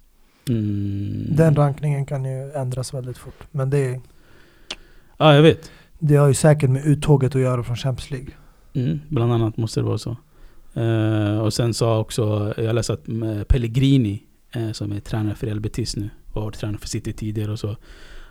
[0.49, 1.25] Mm.
[1.35, 3.43] Den rankningen kan ju ändras väldigt fort.
[3.51, 4.01] Men det,
[5.17, 5.71] Ja, jag vet.
[5.99, 8.29] det har ju säkert med uttåget att göra från Champions League.
[8.73, 10.17] Mm, bland annat måste det vara så.
[10.73, 15.47] Eh, och sen sa också, jag läste att eh, Pellegrini, eh, som är tränare för
[15.47, 17.75] Real Betis nu, och har varit tränare för City tidigare och så.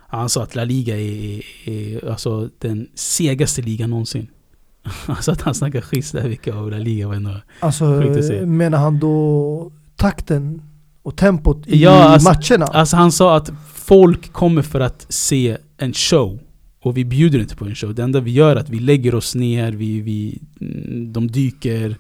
[0.09, 4.27] Han sa att La Liga är, är, är alltså den segaste ligan någonsin.
[5.07, 7.31] alltså att han snackar skit där vilka av La Liga var ändå...
[7.61, 8.47] Alltså Sjukt att se.
[8.47, 10.63] menar han då takten
[11.03, 12.67] och tempot i Ja, alltså- matcherna?
[12.67, 16.39] Alltså han sa att folk kommer för att se en show.
[16.83, 17.95] Och vi bjuder inte på en show.
[17.95, 21.97] Det enda vi gör är att vi lägger oss ner, vi, vi, mm, de dyker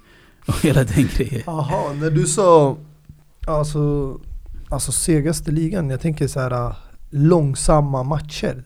[0.46, 1.42] och hela den grejen.
[1.46, 2.76] Jaha, när du sa
[3.46, 4.16] alltså,
[4.70, 6.72] alltså segaste ligan, jag tänker så här äh,
[7.10, 8.64] långsamma matcher.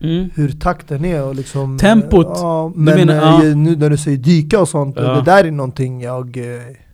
[0.00, 0.30] Mm.
[0.34, 2.26] Hur takten är och liksom Tempot.
[2.26, 3.54] Ja, men menar, äh, ja.
[3.54, 5.02] nu när du säger dyka och sånt, Ja.
[5.14, 6.44] det där är någonting jag eh,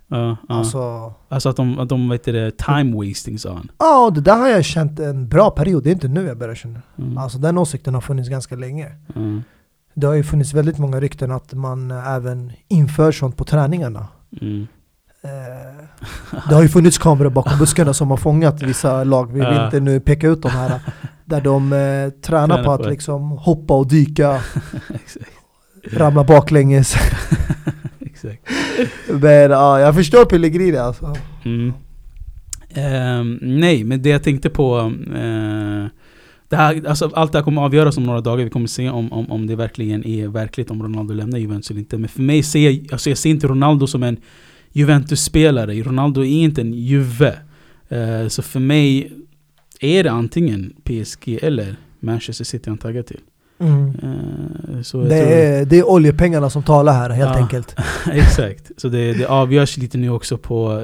[0.09, 0.55] Ja, ja.
[0.55, 3.71] Alltså, Alltså att de, att de vet det, time wasting sa han.
[3.79, 6.55] ja det där har jag känt en bra period, det är inte nu jag börjar
[6.55, 6.83] känna.
[6.99, 7.19] Mm.
[7.19, 8.87] Alltså den åsikten har funnits ganska länge.
[9.17, 9.43] Mm.
[9.95, 14.09] Det har ju funnits väldigt många rykten att man även inför sånt på träningarna.
[14.41, 14.67] Mm.
[15.25, 15.85] Eh,
[16.49, 19.81] det har ju funnits kameror bakom buskarna som har fångat vissa lag, vi vill inte
[19.81, 20.81] nu peka ut de här.
[21.25, 24.41] Där de eh, tränar Tränar på att liksom hoppa och dyka,
[25.93, 26.95] ramla baklänges.
[29.09, 31.15] Men ja, jag förstår Pellegrini alltså.
[31.45, 31.73] Mm.
[32.75, 34.93] Ehm, nej, men det jag tänkte på...
[35.15, 35.87] eh,
[36.49, 38.45] det här, alltså allt det här kommer avgöras om några dagar.
[38.45, 41.81] Vi kommer se om, om, om det verkligen är verkligt, om Ronaldo lämnar Juventus eller
[41.81, 41.99] inte.
[41.99, 44.17] Men för mig ser jag, alltså jag ser inte Ronaldo som en
[44.75, 45.83] Juventus-spelare.
[45.83, 47.39] Ronaldo är inte en Juve.
[47.89, 49.13] Eh, så för mig
[49.81, 53.21] är det antingen PSG eller Manchester City han taggar till.
[53.59, 53.93] Mm.
[54.93, 57.43] Jag Det, är, det är oljepengarna som talar här helt Ja.
[57.43, 57.75] enkelt.
[58.13, 58.71] Exakt.
[58.77, 60.81] Så det, det avgörs lite nu också på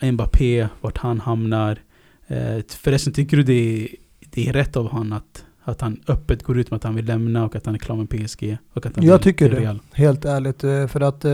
[0.00, 1.78] eh, Mbappé, vart han hamnar.
[2.26, 3.52] Eh, förresten, tycker du det
[3.84, 3.88] är,
[4.30, 7.04] det är rätt av han att, att han öppet går ut med att han vill
[7.04, 8.56] lämna och att han är klar med PSG?
[8.72, 9.60] Och att han Jag vill tycker det.
[9.60, 9.78] Real?
[9.92, 10.64] Helt ärligt.
[10.64, 11.24] eh, För att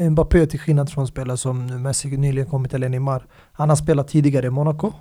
[0.00, 3.26] Mbappé till skillnad från spelare som Messi nyligen kommit till Neymar.
[3.52, 4.92] Han har spelat tidigare i Monaco.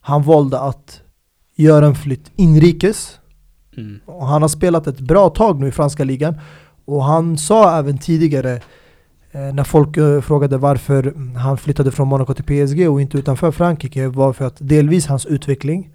[0.00, 1.00] Han valde att
[1.54, 3.18] göra en flytt inrikes.
[3.76, 4.00] Mm.
[4.06, 6.34] Och han har spelat ett bra tag nu i franska ligan.
[6.84, 8.52] Och han sa även tidigare
[9.30, 13.50] eh, när folk eh, frågade varför han flyttade från Monaco till PSG och inte utanför
[13.50, 15.90] Frankrike var för att delvis hans utveckling.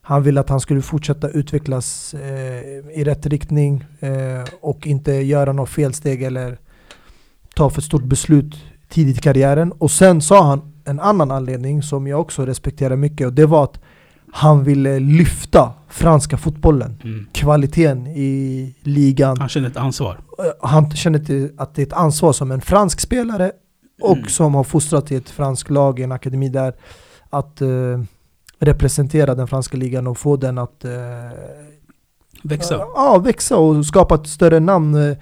[0.00, 5.52] Han ville att han skulle fortsätta utvecklas eh, i rätt riktning eh, och inte göra
[5.52, 6.58] något felsteg eller
[7.56, 8.54] ta för stort beslut
[8.88, 9.72] tidigt i karriären.
[9.72, 13.64] Och sen sa han en annan anledning som jag också respekterar mycket och det var
[13.64, 13.80] att
[14.32, 17.26] han ville lyfta franska fotbollen Mm.
[17.32, 19.36] kvaliteten i ligan.
[19.38, 20.20] Han känner ett ansvar.
[20.38, 23.52] Eh, Han till att det är ett ansvar som en fransk spelare
[24.02, 24.28] och Mm.
[24.28, 26.74] som har fostrats i ett franskt lag i en akademi där
[27.30, 27.68] att eh,
[28.58, 30.90] representera den franska ligan och få den att eh,
[32.42, 32.74] Växa.
[32.94, 35.16] Ja, växa och skapa ett större namn.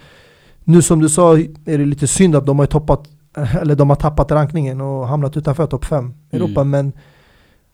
[0.64, 3.08] Nu som du sa är det lite synd att de har toppat
[3.60, 6.44] eller de har tappat rankningen och hamnat utanför topp 5 i Mm.
[6.46, 6.92] Europa men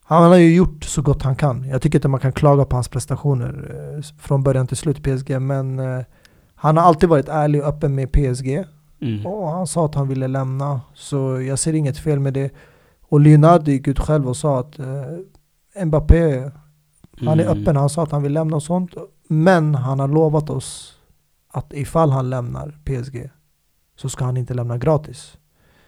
[0.05, 1.64] han har ju gjort så gott han kan.
[1.68, 5.03] Jag tycker inte man kan klaga på hans prestationer eh, från början till slut i
[5.16, 6.01] PSG men eh,
[6.55, 8.64] han har alltid varit ärlig och öppen med PSG
[9.01, 9.27] Mm.
[9.27, 12.51] och han sa att han ville lämna så jag ser inget fel med det.
[13.09, 16.51] Och Leonardo gick ut själv och sa att eh, Mbappé
[17.20, 17.59] han är Mm.
[17.62, 18.90] öppen, han sa att han vill lämna och sånt.
[19.29, 20.97] Men han har lovat oss
[21.58, 23.30] att ifall han lämnar PSG
[23.96, 25.36] så ska han inte lämna gratis.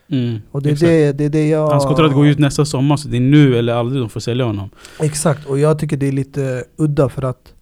[0.08, 0.38] Mm.
[0.50, 1.70] Och det är det, det, är det jag...
[1.70, 4.44] Hans kontrakt går ut nästa sommar, så det är nu eller aldrig de får sälja
[4.44, 4.70] honom.
[5.00, 7.54] Exakt, och jag tycker det är lite udda för att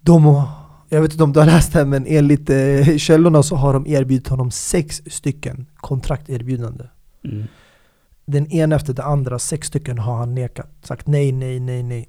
[0.00, 0.42] de,
[0.88, 3.72] jag vet inte om du har läst det här men enligt eh, källorna så har
[3.72, 6.84] de erbjudit honom sex stycken kontrakterbjudande.
[7.24, 7.44] Mm.
[8.26, 10.70] Den ena efter den andra, sex stycken har han nekat.
[10.82, 12.08] Sagt nej, nej, nej, nej.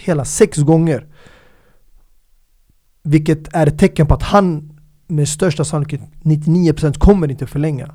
[0.00, 1.06] Hela sex gånger.
[3.10, 7.94] Vilket är ett tecken på att han med största sannolikhet 99% kommer inte förlänga.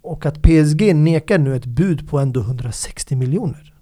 [0.00, 3.74] Och att PSG nekar nu ett bud på ändå 160 miljoner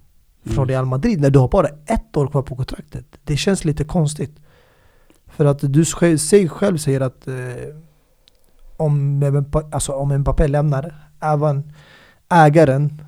[0.45, 0.69] från Mm.
[0.69, 3.07] Real Madrid när du har bara ett år kvar på kontraktet.
[3.25, 4.37] Det känns lite konstigt.
[5.27, 7.35] För att du själv, själv säger att eh,
[8.77, 9.23] om,
[9.73, 11.73] alltså, om Mbappé lämnar, även
[12.29, 13.03] ägaren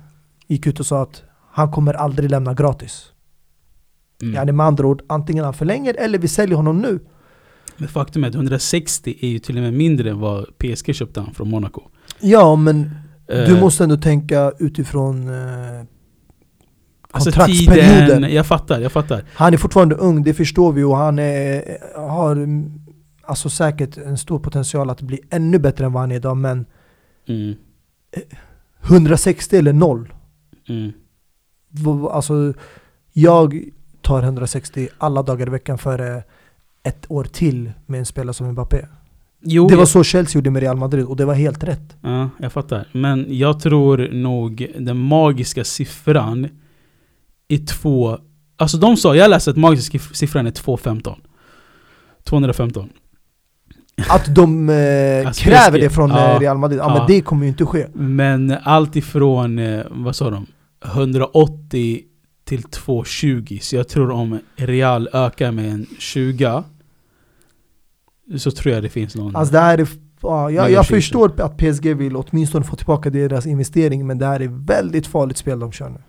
[0.47, 3.11] gick ut och sa att han kommer aldrig lämna gratis.
[4.21, 4.35] Mm.
[4.35, 6.99] Yani med andra ord, antingen han förlänger eller vi säljer honom nu.
[7.77, 11.21] Men faktum är att 160 är ju till och med mindre än vad PSG köpte
[11.21, 11.81] han från Monaco.
[12.19, 12.89] Ja, men
[13.27, 15.79] du Eh, måste ändå tänka utifrån eh,
[17.11, 18.07] alltså kontraktsperioden.
[18.07, 19.23] tiden, jag fattar, jag fattar.
[19.33, 21.63] Han är fortfarande ung, det förstår vi och han är,
[22.09, 22.47] har
[23.23, 26.65] alltså säkert en stor potential att bli ännu bättre än vad han är idag men
[27.27, 27.55] Mm.
[28.83, 30.13] 160 eller noll.
[30.69, 30.91] Mm.
[31.69, 32.53] V- v- Alltså,
[33.13, 33.63] jag
[34.01, 36.23] tar 160 alla dagar i veckan före
[36.87, 38.85] ett år till med en spelare som Mbappé.
[39.41, 41.95] Jo, Det var så Chelsea gjorde med Real Madrid och det var helt rätt.
[42.01, 42.87] Ja, jag fattar.
[42.91, 46.47] Men jag tror nog den magiska siffran
[47.47, 48.17] är två...
[48.57, 51.19] Alltså de sa, jag läste att magiska siff- siffran är 215.
[52.23, 52.89] 215.
[54.09, 54.75] Att de eh,
[55.27, 56.37] Alltså, kräver det från eh, Ja.
[56.41, 56.97] Real Madrid, ja, Ja.
[56.97, 57.87] men det kommer ju inte ske.
[57.93, 60.45] Men allt ifrån, eh, vad sa de?
[60.85, 62.01] 180
[62.45, 63.57] till 220.
[63.61, 66.63] Så jag tror om Real ökar med en 20
[68.37, 69.35] så tror jag det finns någon...
[69.35, 69.87] Alltså det här är,
[70.21, 74.39] ja, jag, jag förstår att PSG vill åtminstone få tillbaka deras investering men det här
[74.41, 76.01] är väldigt farligt spel de kör nu.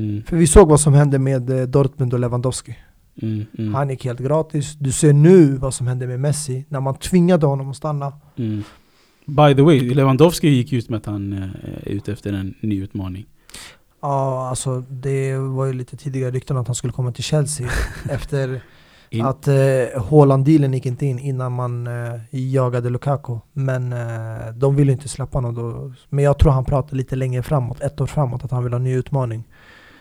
[0.00, 2.76] mm, För vi såg vad som hände med eh, Dortmund och Lewandowski.
[3.22, 4.74] mm, mm, Han gick helt gratis.
[4.78, 8.12] Du ser nu vad som hände med Messi när man tvingade honom att stanna.
[8.36, 8.62] mm.
[9.26, 11.48] By the way, Lewandowski gick ut med att han eh,
[11.82, 13.26] är ute efter en ny utmaning.
[14.02, 17.68] Ja, alltså det var ju lite tidigare rykten att han skulle komma till Chelsea
[18.10, 18.62] efter
[19.14, 19.54] In- att eh,
[20.10, 23.38] Haaland-dealen gick inte in innan man eh, jagade Lukaku.
[23.52, 23.98] Men eh,
[24.54, 25.92] de ville inte släppa honom då.
[26.08, 28.78] Men jag tror han pratar lite längre framåt, ett år framåt, att han vill ha
[28.78, 29.44] en ny utmaning.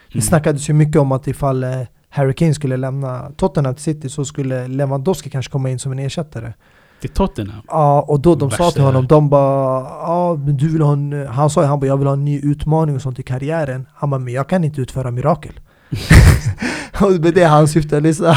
[0.07, 0.21] Det Mm.
[0.21, 1.69] snackades ju mycket om att ifall eh,
[2.09, 5.99] Harry Kane skulle lämna Tottenham till City så skulle Lewandowski kanske komma in som en
[5.99, 6.53] ersättare.
[7.01, 7.61] Till Tottenham?
[7.67, 10.93] Ja, och då de sa Värsta till honom, de bara ja, men du vill ha
[10.93, 13.23] en, han sa ju han bara, jag vill ha en ny utmaning och sånt i
[13.23, 13.87] karriären.
[13.93, 15.53] Han bara, men jag kan inte utföra mirakel.
[17.01, 18.35] och det han syftade så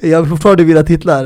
[0.00, 1.24] jag vill fortfarande vinna titlar.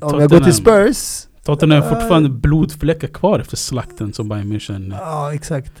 [0.00, 0.94] Om jag går till Tottenham.
[0.94, 4.96] Spurs, Tottenham har fortfarande blodfläckar kvar efter slakten som Bayern München...
[5.00, 5.72] ja exakt.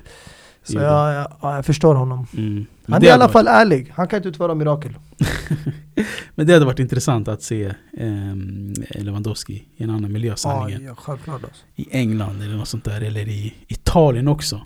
[0.64, 2.26] Så jag, jag, ja, jag förstår honom.
[2.36, 2.54] Mm.
[2.54, 4.94] Men Han det är i alla fall ärlig, han kan inte utföra mirakel.
[6.34, 10.84] Men det hade varit intressant att se ehm, Lewandowski i en annan miljö, sanningen.
[10.84, 11.62] ja, självklart alltså.
[11.76, 14.56] I England eller något sånt där, eller i Italien också.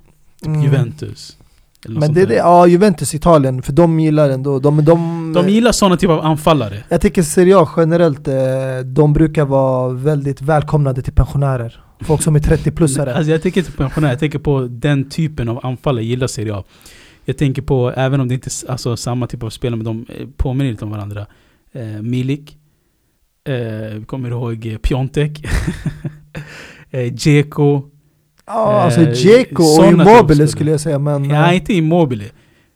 [0.40, 0.62] Typ Mm.
[0.62, 1.36] Juventus.
[1.88, 5.72] Men det är det, ja Juventus Italien, för de gillar ändå, de, de, De gillar
[5.72, 6.84] sådana typer av anfallare.
[6.88, 8.34] Jag tycker Serie A generellt, eh,
[8.84, 11.84] de brukar vara väldigt välkomnande till pensionärer.
[12.00, 13.14] Folk som är 30-plussare.
[13.14, 16.54] Alltså jag tänker inte på pensionärer, jag tänker på den typen av anfallare gillar Serie
[16.54, 16.64] A.
[17.24, 20.06] Jag tänker på, även om det inte är alltså, samma typ av spelare, men de
[20.14, 21.26] eh, påminner lite om varandra.
[21.72, 22.56] Eh, Milik.
[23.44, 23.54] Eh,
[23.98, 25.44] vi kommer ihåg Piontek.
[26.90, 27.90] eh, Dzeko.
[28.52, 31.24] Ja, alltså Eh, Dzeko och Immobile skulle jag säga men...
[31.30, 32.24] Ja, eh, inte Immobile.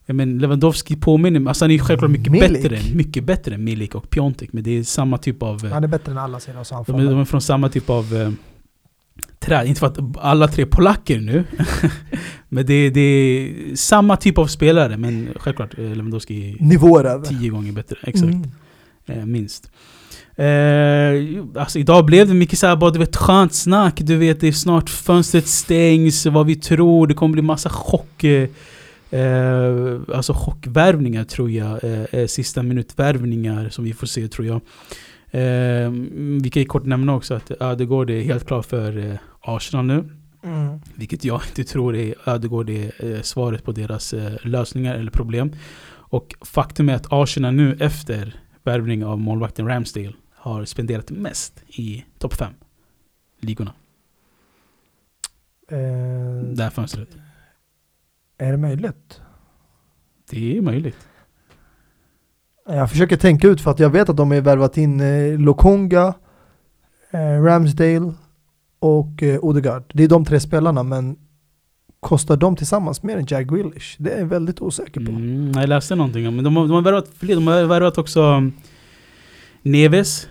[0.07, 2.63] Men Lewandowski påminner, alltså han är självklart mycket Milik.
[2.63, 4.53] bättre, mycket bättre än Milik och Piontek.
[4.53, 5.65] Men det är samma typ av...
[5.67, 8.15] eh, Han är bättre än alla Serie A de, de är från samma typ av
[8.17, 8.31] eh,
[9.41, 9.67] träd.
[9.67, 11.45] Inte för att alla tre är polacker nu.
[12.49, 14.97] men det, är- det är samma typ av spelare.
[14.97, 17.27] Men självklart, eh, Lewandowski är Nivåer över.
[17.27, 17.97] tio gånger bättre.
[18.03, 18.25] Exakt.
[18.25, 18.51] Mm.
[19.07, 19.71] Eh, minst.
[20.37, 24.01] Eh, alltså idag blev det mycket såhär bara du vet skönt snack.
[24.01, 27.07] Du vet det är snart fönstret stängs, vad vi tror.
[27.07, 28.25] Det kommer bli massa chock.
[28.25, 31.85] Eh, alltså chockvärvningar tror jag.
[31.85, 34.61] Eh, eh, sista minutvärvningar som vi får se tror jag.
[35.31, 35.91] Eh,
[36.43, 40.09] vi kan ju kort nämna också att Ödegård är helt klar för eh, Arsenal nu.
[40.45, 40.81] Mm.
[40.95, 45.53] Vilket jag inte tror är Ödegård är eh, svaret på deras lösningar eller problem.
[45.93, 50.13] Och faktum är att Arsenal nu efter värvning av målvakten Ramsdale
[50.45, 52.53] har spenderat mest i topp 5
[53.41, 53.73] ligorna.
[55.69, 55.79] Eh,
[56.57, 57.09] Det här fönstret.
[58.39, 59.21] är det möjligt?
[60.31, 60.97] Det är möjligt.
[62.67, 66.15] Jag försöker tänka ut för att jag vet att de har värvat in eh, Lokonga,
[67.11, 68.13] eh, Ramsdale
[68.79, 69.85] och eh, Odegaard.
[69.95, 71.17] Det är de tre spelarna men
[72.01, 73.97] kostar de tillsammans mer än Jack Grealish?
[73.99, 75.11] Det är jag väldigt osäker på.
[75.13, 77.35] Mm, jag läste någonting om men de har, de har värvat fler.
[77.35, 78.53] De har värvat också um,
[79.63, 80.29] Neves,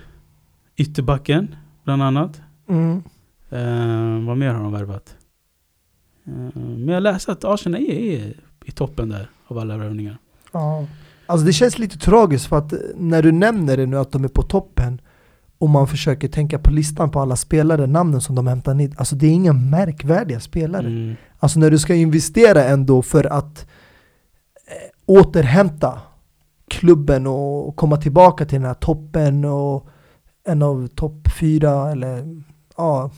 [0.75, 2.41] ytterbacken bland annat.
[2.69, 3.03] Mm.
[3.49, 5.15] Eh, vad mer har de värvat?
[6.25, 8.33] Eh, men jag läste att Arsenal är, är
[8.65, 10.17] i toppen där av alla värvningar.
[10.51, 10.85] Ja.
[11.25, 14.23] Alltså det känns lite tragiskt för att eh, när du nämner det nu att de
[14.23, 15.01] är på toppen
[15.57, 18.93] och man försöker tänka på listan på alla spelare, namnen som de hämtar hit.
[18.97, 20.87] Alltså det är inga märkvärdiga spelare.
[20.87, 21.15] Mm.
[21.39, 23.67] Alltså när du ska investera ändå för att
[24.67, 26.01] eh, återhämta
[26.67, 29.87] klubben och komma tillbaka till den här toppen och
[30.43, 32.41] en av topp fyra eller
[32.77, 33.11] ja,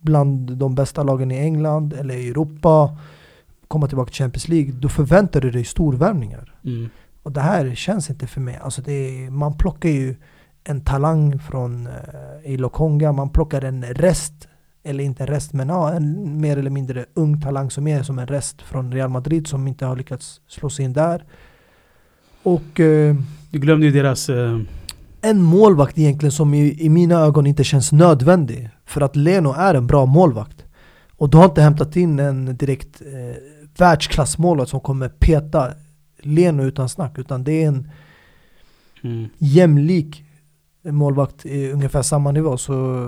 [0.00, 2.96] bland de bästa lagen i England eller i Europa,
[3.68, 6.54] komma tillbaka till Champions League, då förväntar du dig storvärvningar.
[6.64, 6.88] Mm.
[7.22, 8.58] Och det här känns inte för mig.
[8.62, 10.16] Alltså det är, man plockar ju
[10.64, 11.92] en talang från uh,
[12.44, 14.48] i Lokonga, man plockar en rest,
[14.82, 18.18] eller inte en rest, men ja, en mer eller mindre ung talang som är som
[18.18, 21.24] en rest från Real Madrid som inte har lyckats slå sig in där.
[22.42, 23.16] Och uh,
[23.50, 24.30] Du glömde ju deras...
[24.30, 24.60] Uh,
[25.22, 28.70] en målvakt egentligen som i, i mina ögon inte känns nödvändig.
[28.86, 30.64] För att Leno är en bra målvakt.
[31.16, 33.36] Och du har inte hämtat in en direkt eh,
[33.78, 35.72] världsklassmålvakt som kommer peta
[36.22, 37.18] Leno utan snack.
[37.18, 37.90] Utan det är en
[39.02, 39.28] mm.
[39.38, 40.24] jämlik
[40.82, 42.56] målvakt i ungefär samma nivå.
[42.56, 43.04] Så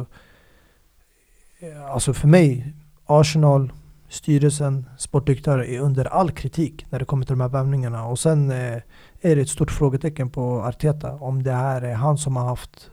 [1.60, 2.72] eh, alltså för mig,
[3.06, 3.72] Arsenal,
[4.08, 8.06] styrelsen, sportdirektörer är under all kritik när det kommer till de här värvningarna.
[8.06, 8.82] Och sen eh,
[9.22, 12.90] är det ett stort frågetecken på Arteta om det här är han som har haft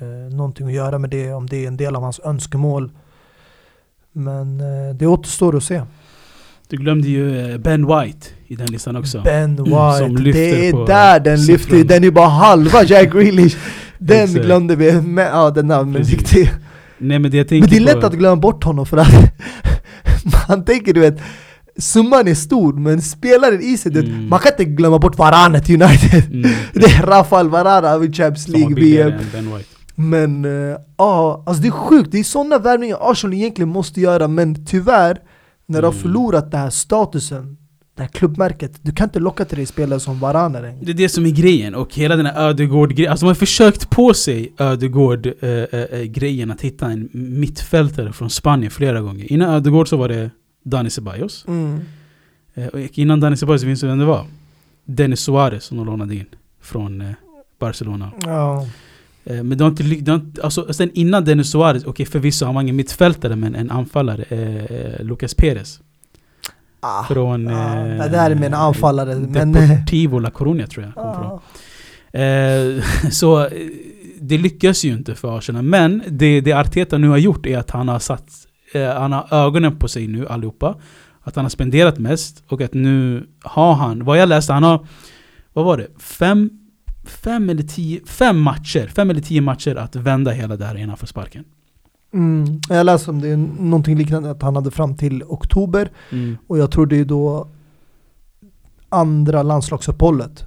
[0.00, 2.90] eh, någonting att göra med det, om det är en del av hans önskemål.
[4.12, 5.82] Men eh, det återstår att se.
[6.68, 9.20] Du glömde ju eh, Ben White i den listan också.
[9.22, 13.56] Ben White, mm, det är där den lyfter, den är bara halva Jack Grealish.
[13.98, 16.50] Den glömde vi, men, ja den namnen viktig.
[16.98, 19.08] Nej men det Men det är lätt att glömma bort honom för att
[20.48, 21.18] man tänker du vet
[21.78, 24.28] Summan är stor men spelaren i sig, mm.
[24.28, 26.50] man kan inte glömma bort Varane till United mm.
[26.72, 29.12] Det är Rafael Varane i Champions League, VM
[29.94, 30.44] Men
[30.98, 34.66] ja, uh, alltså det är sjukt, det är sådana värvningar Arsenal egentligen måste göra men
[34.66, 35.18] tyvärr
[35.66, 35.82] När mm.
[35.82, 36.02] du har mm.
[36.02, 37.56] förlorat den här statusen
[37.96, 40.78] det här klubbmärket, du kan inte locka till dig spelare som Varane längre.
[40.82, 43.90] Det är det som är grejen, och hela den här Ödegård-grejen, alltså man har försökt
[43.90, 49.32] på sig Ödegård-grejen äh, äh, att hitta en mittfältare från Spanien flera gånger.
[49.32, 50.30] Innan Ödegård så var det
[50.62, 51.44] Dani Ceballos.
[51.48, 51.80] Mm.
[52.54, 54.26] Eh, och innan Dani Ceballos, minns du vem det var?
[54.84, 56.26] Dennis Suarez som de lånade in
[56.60, 57.12] från eh,
[57.58, 58.12] Barcelona.
[58.22, 58.66] Ja.
[59.24, 62.54] Eh, men det har inte, inte alltså, sen innan Dennis Suarez, okej okay, förvisso han
[62.54, 65.80] var ingen mittfältare men en anfallare, eh, Lucas Perez.
[66.80, 67.48] Ah, från...
[67.48, 69.14] Ah, eh, det där är med en anfallare.
[69.14, 71.40] Deportivo La Coruña tror jag ah.
[72.18, 73.48] Eh, så
[74.20, 75.62] det lyckas ju inte för Arsenal.
[75.62, 78.28] Men det, det Arteta nu har gjort är att han har satt
[78.72, 80.76] eh, han har ögonen på sig nu allihopa.
[81.20, 84.86] Att han har spenderat mest och att nu har han, vad jag läste, han har,
[85.52, 85.88] vad var det?
[85.98, 86.50] Fem,
[87.04, 90.96] fem eller tio, fem matcher, fem eller tio matcher att vända hela det här innan
[90.96, 91.44] för sparken.
[92.12, 92.60] Mm.
[92.68, 95.90] Jag läste om det, någonting liknande att han hade fram till oktober.
[96.10, 96.38] Mm.
[96.46, 97.48] Och jag tror det är då
[98.88, 100.44] andra landslagsuppehållet.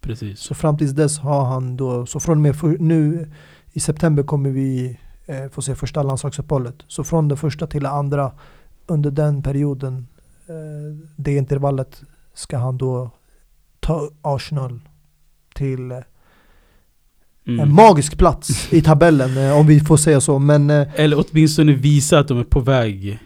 [0.00, 0.40] Precis.
[0.40, 3.30] Så fram tills dess har han då, så från och med för, nu
[3.72, 4.98] i september kommer vi
[5.28, 6.74] eh, få se första landslagsuppehållet.
[6.88, 8.32] Så från det första till det andra
[8.86, 10.08] under den perioden,
[10.46, 12.02] eh, det intervallet,
[12.34, 13.10] ska han då
[13.80, 14.80] ta Arsenal
[15.54, 15.98] till eh,
[17.46, 17.60] mm.
[17.60, 20.38] en magisk plats i tabellen eh, om vi får säga så.
[20.38, 23.18] Men, eh, Eller åtminstone visa att de är på väg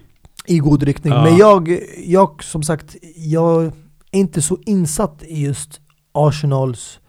[0.47, 1.13] i god riktning.
[1.13, 1.25] Ja.
[1.25, 3.73] Men jag, jag som sagt, jag är
[4.11, 5.81] inte så insatt i just
[6.13, 7.01] Arsenals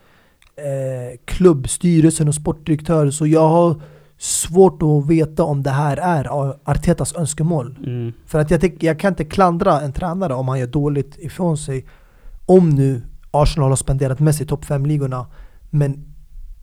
[0.55, 3.81] eh, klubbstyrelsen och sportdirektör så jag har
[4.23, 6.27] svårt att veta om det här är
[6.63, 7.77] Artetas önskemål.
[7.85, 8.13] Mm.
[8.25, 11.57] För att jag, tycker, jag kan inte klandra en tränare om han gör dåligt ifrån
[11.57, 11.85] sig.
[12.45, 15.25] Om nu Arsenal har spenderat mest i topp 5-ligorna.
[15.69, 16.13] Men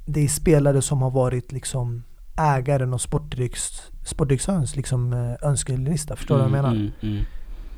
[0.07, 2.03] det är spelare som har varit liksom
[2.37, 6.17] ägaren och sportdirektörens liksom, eh, önskelista.
[6.17, 6.81] Förstår du mm, vad jag menar?
[6.81, 7.25] Mm, mm,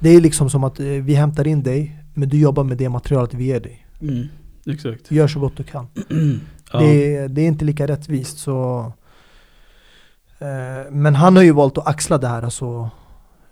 [0.01, 2.89] det är liksom som att eh, vi hämtar in dig, men du jobbar med det
[2.89, 3.87] materialet vi ger dig.
[4.01, 4.27] Mm,
[4.67, 5.11] exakt.
[5.11, 5.87] Gör så gott du kan.
[6.73, 6.79] ja.
[6.79, 8.39] det, det, är inte lika rättvist.
[8.39, 8.93] så
[10.91, 12.43] men han har ju valt att axla det här.
[12.43, 12.91] Alltså,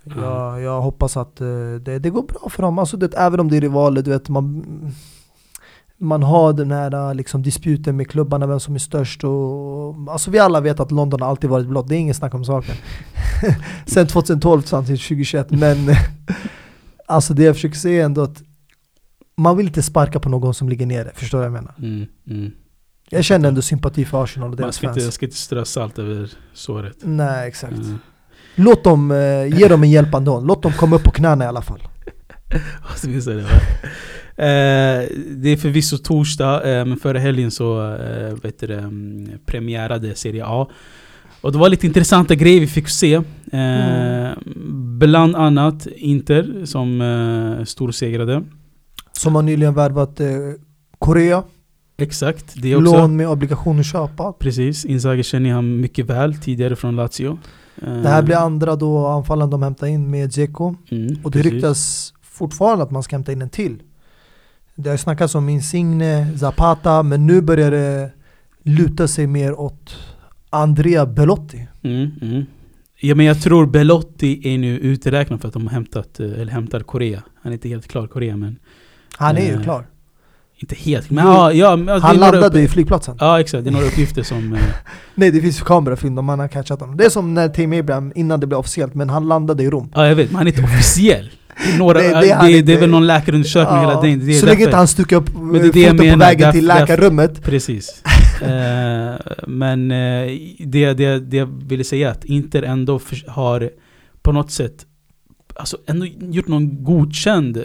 [0.06, 0.24] mm.
[0.24, 1.46] jag, jag hoppas att eh,
[1.80, 2.78] det, det går bra för dem.
[2.78, 4.64] Alltså, det, även om det är rivaler, du vet, man,
[5.98, 9.24] man har den här liksom, disputen med klubbarna, vem som är störst.
[9.24, 12.34] Och, alltså, vi alla vet att London har alltid varit blått, det är ingen snack
[12.34, 12.74] om saken.
[13.86, 15.50] Sen 2012 fram till 2021.
[15.50, 15.76] Men
[17.06, 18.42] alltså, det jag försöker säga är ändå att
[19.36, 21.74] man vill inte sparka på någon som ligger nere, förstår du vad jag menar?
[21.78, 22.52] Mm, mm.
[23.12, 24.96] Jag känner ändå sympati för Arsenal och deras Man ska fans.
[24.96, 26.96] Inte, jag ska inte strö salt över såret.
[27.02, 27.72] Nej, exakt.
[27.72, 27.98] Mm.
[28.54, 30.46] Låt dem, eh, ge dem en hjälpande hand.
[30.46, 31.82] Låt dem komma upp på knäna i alla fall.
[33.02, 33.38] det,
[34.36, 40.14] eh, det är förvisso torsdag, eh, men förra helgen så eh, vet du, um, premiärade
[40.14, 40.68] Serie A.
[41.40, 43.14] Och det var lite intressanta grejer vi fick se.
[43.14, 44.38] Eh, mm.
[44.98, 48.42] Bland annat Inter som eh, storsegrade.
[49.12, 50.20] Som har nyligen värvat
[50.98, 51.42] Korea.
[52.00, 52.96] Exakt, det också.
[52.96, 54.32] Lån med obligation att köpa.
[54.32, 57.38] Precis, Inzaghi känner han mycket väl tidigare från Lazio.
[57.74, 60.74] Det här blir andra då anfallen de hämtar in med Dzeko.
[60.90, 61.52] Mm, och det precis.
[61.52, 63.82] ryktas fortfarande att man ska hämta in en till.
[64.74, 68.12] Det har snackats om Insigne, Zapata, men nu börjar det
[68.62, 69.96] luta sig mer åt
[70.50, 71.68] Andrea Belotti.
[71.82, 72.44] Mm, mm.
[73.00, 76.52] Ja men jag tror Belotti är nu uträknad för att de har hämtat, eh, eller
[76.52, 77.22] hämtar Korea.
[77.42, 78.58] Han är inte helt klar Korea men...
[79.16, 79.86] Han är ju Eh, klar.
[80.62, 83.16] Inte helt, men ja, ja alltså, Han det landade i flygplatsen.
[83.20, 84.52] Ja exakt, det är några uppgifter som...
[84.54, 84.60] eh,
[85.14, 86.96] Nej det finns kamerafilm om man har catchat honom.
[86.96, 89.92] Det är som när Tim Abraham, innan det blev officiellt, men han landade i Rom.
[89.94, 91.30] Ja jag vet, men han är inte officiell.
[91.64, 92.72] Det är, några, Det- det, det det, är han det, inte.
[92.72, 94.26] är väl någon läkarundersökning Ja, hela tiden.
[94.26, 96.40] Det är så länge inte han stuckar upp Men det det foten på menar, vägen
[96.40, 97.42] därför- till därför- läkarrummet.
[97.44, 98.02] Precis.
[98.42, 103.70] Eh, men eh, det, det, det jag ville säga är att Inter ändå för, har
[104.22, 104.86] på något sätt
[105.56, 107.64] alltså ändå gjort någon godkänd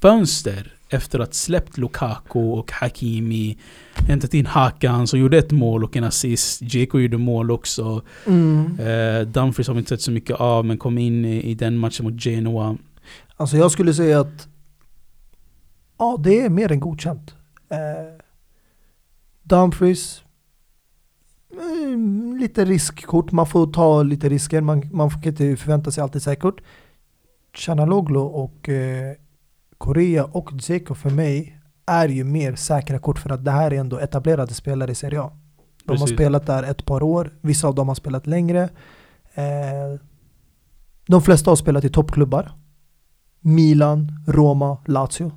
[0.00, 3.58] fönster efter att släppt Lukaku och Hakimi
[3.94, 8.78] Hämtat in Hakan som gjorde ett mål och en assist Dzeko gjorde mål också Mm.
[8.80, 11.78] eh, Dumfries har vi inte sett så mycket av men kom in i, i den
[11.78, 12.76] matchen mot Genoa
[13.36, 14.48] Alltså jag skulle säga att
[15.98, 17.34] Ja, det är mer än godkänt.
[17.68, 17.78] Eh,
[19.42, 20.22] Dumfries
[21.52, 26.22] mm, Lite riskkort, man får ta lite risker, man, man får inte förvänta sig alltid
[26.22, 26.54] säkert.
[27.52, 29.14] Chanaloglu och eh,
[29.84, 33.80] Korea och Dzeko för mig är ju mer säkra kort för att det här är
[33.80, 35.30] ändå etablerade spelare i Serie A.
[35.84, 36.16] De har Precis.
[36.16, 38.62] spelat där ett par år, vissa av dem har spelat längre.
[39.34, 40.00] Eh,
[41.06, 42.52] de flesta har spelat i toppklubbar.
[43.40, 45.32] Milan, Roma, Lazio.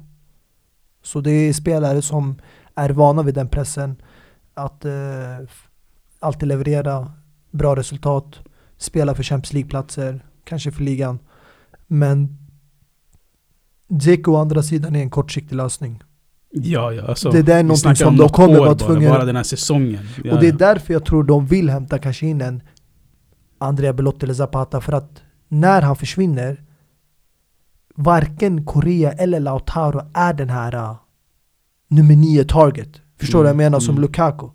[1.03, 2.41] Så det är spelare som
[2.75, 4.01] är vana vid den pressen.
[4.53, 4.91] Att eh,
[6.19, 7.11] alltid leverera
[7.51, 8.39] bra resultat,
[8.77, 11.19] spela för Champions League-platser, kanske för ligan.
[11.87, 12.46] Men
[13.89, 16.01] Dzeko å andra sidan är en kortsiktig lösning.
[16.51, 19.25] Ja ja alltså Det där är någonting som om de kommer vara bara, tvungna- Bara
[19.25, 22.41] den här säsongen Ja, Och det är därför jag tror de vill hämta kanske in
[22.41, 22.61] en
[23.57, 26.63] Andrea Belotti eller Zapata för att när han försvinner
[27.95, 30.95] varken Korea eller Lautaro är den här uh,
[31.87, 32.89] nummer nio target.
[33.19, 33.79] Förstår du vad jag Mm, menar?
[33.79, 34.01] Som mm.
[34.01, 34.47] Lukaku.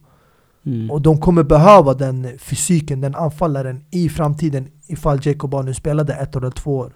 [0.67, 0.91] Mm.
[0.91, 6.15] Och de kommer behöva den fysiken, den anfallaren i framtiden ifall Jacob bara nu spelade
[6.15, 6.93] ett eller två år.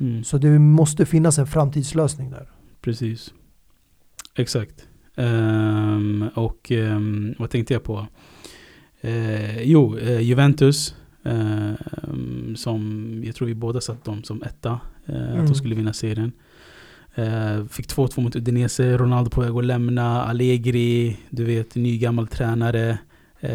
[0.00, 0.24] Mm.
[0.24, 2.48] Så det måste finnas en framtidslösning där.
[2.80, 3.32] Precis.
[4.36, 4.88] Exakt.
[5.16, 8.06] Ehm, och ehm, vad tänkte jag på?
[9.00, 10.94] Eh, jo, eh, Juventus.
[11.24, 14.80] ehm, som jag tror vi båda satt dem som etta.
[15.06, 15.46] eh, Att Mm.
[15.46, 16.32] de skulle vinna serien.
[17.70, 18.96] Fick 2-2 mot Udinese.
[18.98, 20.22] Ronaldo på väg att lämna.
[20.22, 22.98] Allegri, du vet, ny gammal tränare.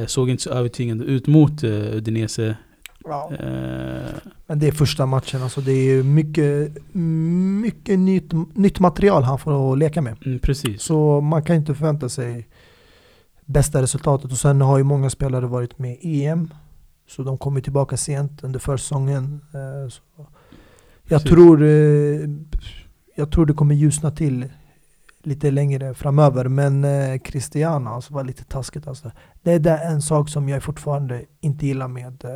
[0.07, 1.95] Såg inte så övertygande ut mot uh,
[3.05, 3.43] Udinese.
[3.43, 6.77] Eh, Men det är första matchen, alltså det är mycket,
[7.61, 10.15] mycket nytt, nytt material han får att leka med.
[10.25, 10.81] mm, precis.
[10.81, 12.47] Så man kan inte förvänta sig
[13.45, 14.31] bästa resultatet.
[14.31, 16.53] Och sen har ju många spelare varit med i EM.
[17.07, 19.41] Så de kommer tillbaka sent under försäsongen.
[19.53, 21.29] Eh, så Jag Precis.
[21.31, 22.29] tror, eh,
[23.15, 24.45] jag tror det kommer ljusna till
[25.23, 26.47] lite längre framöver.
[26.47, 28.87] Men eh, Cristiano alltså, var lite taskigt.
[28.87, 29.11] Alltså.
[29.41, 32.31] Det är där en sak som jag fortfarande inte gillar med eh,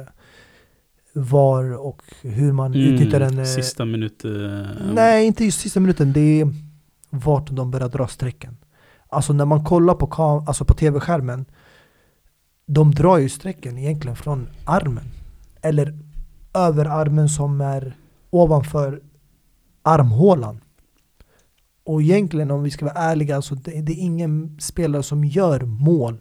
[1.13, 3.39] VAR och hur man utnyttjar den.
[3.39, 4.25] eh, Sista minut.
[4.25, 4.31] eh,
[4.93, 6.13] Nej, inte just sista minuten.
[6.13, 6.53] Det är
[7.09, 8.57] vart de börjar dra strecken.
[9.09, 11.45] Alltså när man kollar på, kam- alltså på tv-skärmen,
[12.65, 15.05] de drar ju strecken egentligen från armen.
[15.61, 15.99] Eller
[16.53, 17.95] över armen som är
[18.29, 19.01] ovanför
[19.83, 20.59] armhålan.
[21.85, 25.59] Och egentligen om vi ska vara ärliga, alltså det, det är ingen spelare som gör
[25.65, 26.17] mål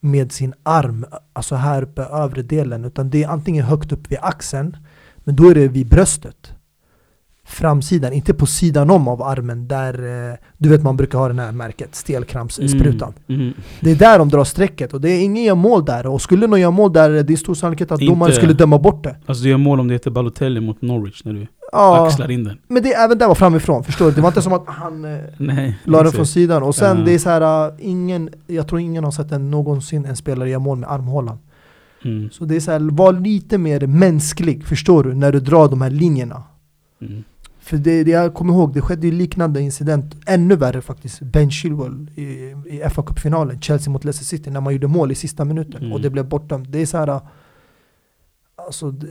[0.00, 4.18] med sin arm, alltså här uppe övre delen, utan det är antingen högt upp vid
[4.22, 4.76] axeln,
[5.16, 6.55] men då är det vid bröstet
[7.46, 9.94] framsidan, inte på sidan om av armen där
[10.30, 13.12] eh, du vet man brukar ha den här märket, stelkrampssprutan.
[13.28, 13.54] Mm, mm.
[13.80, 16.46] Det är där de drar strecket och det är ingen gör mål där och skulle
[16.46, 19.16] någon göra mål där, det är stor sannolikhet att Inte- domaren skulle döma bort det.
[19.26, 22.44] Alltså du gör mål om det heter Balotelli mot Norwich när du Ja, axlar in
[22.44, 22.58] den.
[22.68, 24.12] men det är även där var framifrån, förstår du?
[24.12, 25.78] Det var inte som att han eh, Nej.
[25.84, 27.04] la den från sidan och sen Ja.
[27.04, 30.50] det är så här, uh, ingen, jag tror ingen har sett en, någonsin en spelare
[30.50, 31.38] göra mål med armhålan.
[32.04, 32.30] Mm.
[32.30, 35.14] Så det är så här, var lite mer mänsklig, förstår du?
[35.14, 36.42] När du drar de här linjerna.
[37.02, 37.24] Mm.
[37.66, 41.50] För det, det jag kommer ihåg, det skedde ju liknande incident, ännu värre faktiskt, Ben
[41.50, 42.22] Chilwell i,
[42.66, 45.92] i fa Cup-finalen, Chelsea mot Leicester City, när man gjorde mål i sista minuten Mm.
[45.92, 46.72] och det blev bortdömt.
[46.72, 47.20] Det är så här,
[48.56, 49.08] alltså det,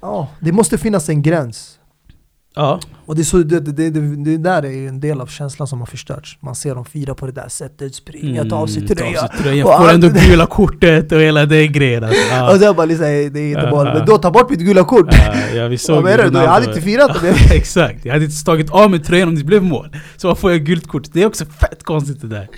[0.00, 1.78] ja, det måste finnas en gräns.
[2.56, 5.26] Ja, Och det, är så, det, det, det, det där är ju en del av
[5.26, 6.38] känslan som har förstörts.
[6.40, 8.50] Man ser dem fira på det där sättet, springa, Mm, tröja.
[8.50, 12.20] Ta av sig tröjan, Och får ändå gula kortet och hela den grejen alltså.
[12.30, 12.54] ja.
[12.54, 13.94] Och så bara liksom, det är inte ja.
[13.94, 15.06] men då ta bort mitt gula kort!
[15.10, 16.38] Ja, ja, vi såg Vad menar du?
[16.38, 17.54] Jag hade inte firat det.
[17.56, 19.96] Exakt, jag hade inte tagit av mig tröjan om det blev mål.
[20.16, 21.12] Så vad får jag gult kort?
[21.12, 22.48] Det är också fett konstigt det där.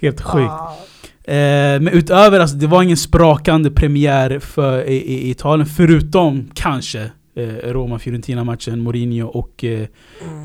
[0.00, 0.50] Helt sjukt.
[0.50, 0.76] Ah.
[1.32, 7.10] Eh, men utöver, alltså, det var ingen sprakande premiär för, i, i Italien, förutom kanske
[7.72, 9.86] Roma-Fiorentina-matchen, Mourinho och eh,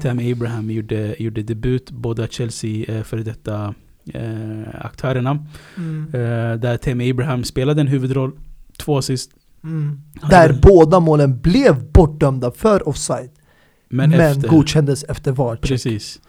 [0.02, 3.74] Tammy Abraham gjorde, gjorde debut, båda Chelsea eh, före detta
[4.14, 5.46] eh, aktörerna.
[5.78, 6.06] Mm.
[6.14, 8.32] Eh, där Tammy Abraham spelade en huvudroll,
[8.78, 9.32] två assist.
[9.64, 10.02] Mm.
[10.30, 13.30] Där hade- båda målen blev bortdömda för offside.
[13.90, 15.56] Men, Men, efter, godkändes efter VAR.
[15.56, 15.62] check.
[15.70, 16.20] Precis.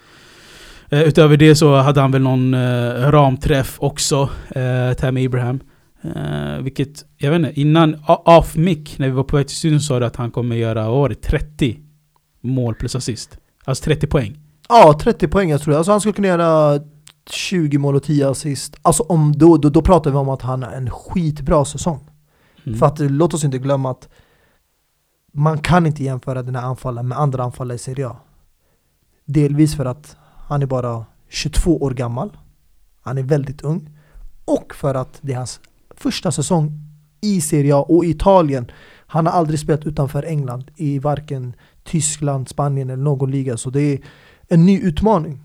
[0.91, 5.61] Eh, utöver det så hade han väl någon eh, ramträff också, eh, Tammy Abraham.
[6.03, 9.81] Eh, vilket, jag vet inte, innan, off mic, när vi var på väg till studion
[9.81, 11.79] sa du att han kommer göra, vad var det, 30
[12.41, 13.39] mål plus assist.
[13.65, 14.39] Alltså 30 poäng.
[14.69, 15.79] Ja, 30 poäng jag tror jag.
[15.79, 16.81] Alltså han skulle kunna göra
[17.31, 18.77] 20 mål och 10 assist.
[18.83, 22.11] Alltså om då, då, då pratar vi om att han har en skitbra säsong.
[22.67, 22.79] Mm.
[22.79, 24.09] För att låt oss inte glömma att
[25.33, 28.17] man kan inte jämföra den här anfallen med andra anfallare i Serie A.
[29.25, 30.17] Delvis för att
[30.49, 32.37] han är bara 22 år gammal.
[33.03, 33.91] Han är väldigt ung.
[34.45, 35.61] Och för att det är hans
[36.01, 36.73] första säsong
[37.21, 38.71] i Serie A och Italien.
[39.07, 43.57] Han har aldrig spelat utanför England i varken Tyskland, Spanien eller någon liga.
[43.57, 43.99] Så det är
[44.49, 45.41] en ny utmaning.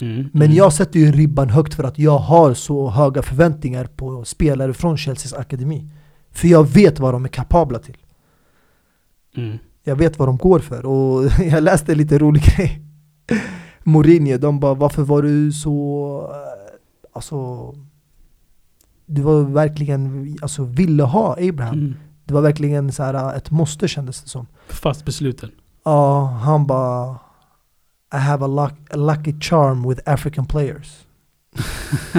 [0.00, 0.28] Mm.
[0.32, 0.56] Men Mm.
[0.56, 4.96] jag sätter ju ribban högt för att jag har så höga förväntningar på spelare från
[4.96, 5.88] Chelseas akademi.
[6.30, 7.96] För jag vet vad de är kapabla till.
[9.36, 9.58] Mm.
[9.84, 12.82] Jag vet vad de går för och jag läste en lite rolig grej.
[13.82, 16.74] Mourinho, de bara varför var du så, eh,
[17.12, 17.74] alltså
[19.08, 21.74] du var verkligen, alltså ville ha Abraham.
[21.78, 21.94] Mm.
[22.24, 24.46] Det var verkligen så här eh, ett måste kändes det som.
[24.68, 25.50] Fast besluten.
[25.84, 27.18] Ja, han bara
[28.14, 30.98] I have a, luck, a lucky charm with African players.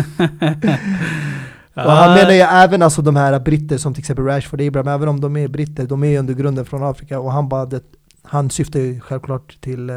[1.76, 5.10] Och han menar ju även alltså de här britter som till exempel Rashford Abraham, även
[5.10, 7.84] om de är britter, de är under grunden från Afrika och han bara, det,
[8.24, 9.96] han syftar ju självklart till eh,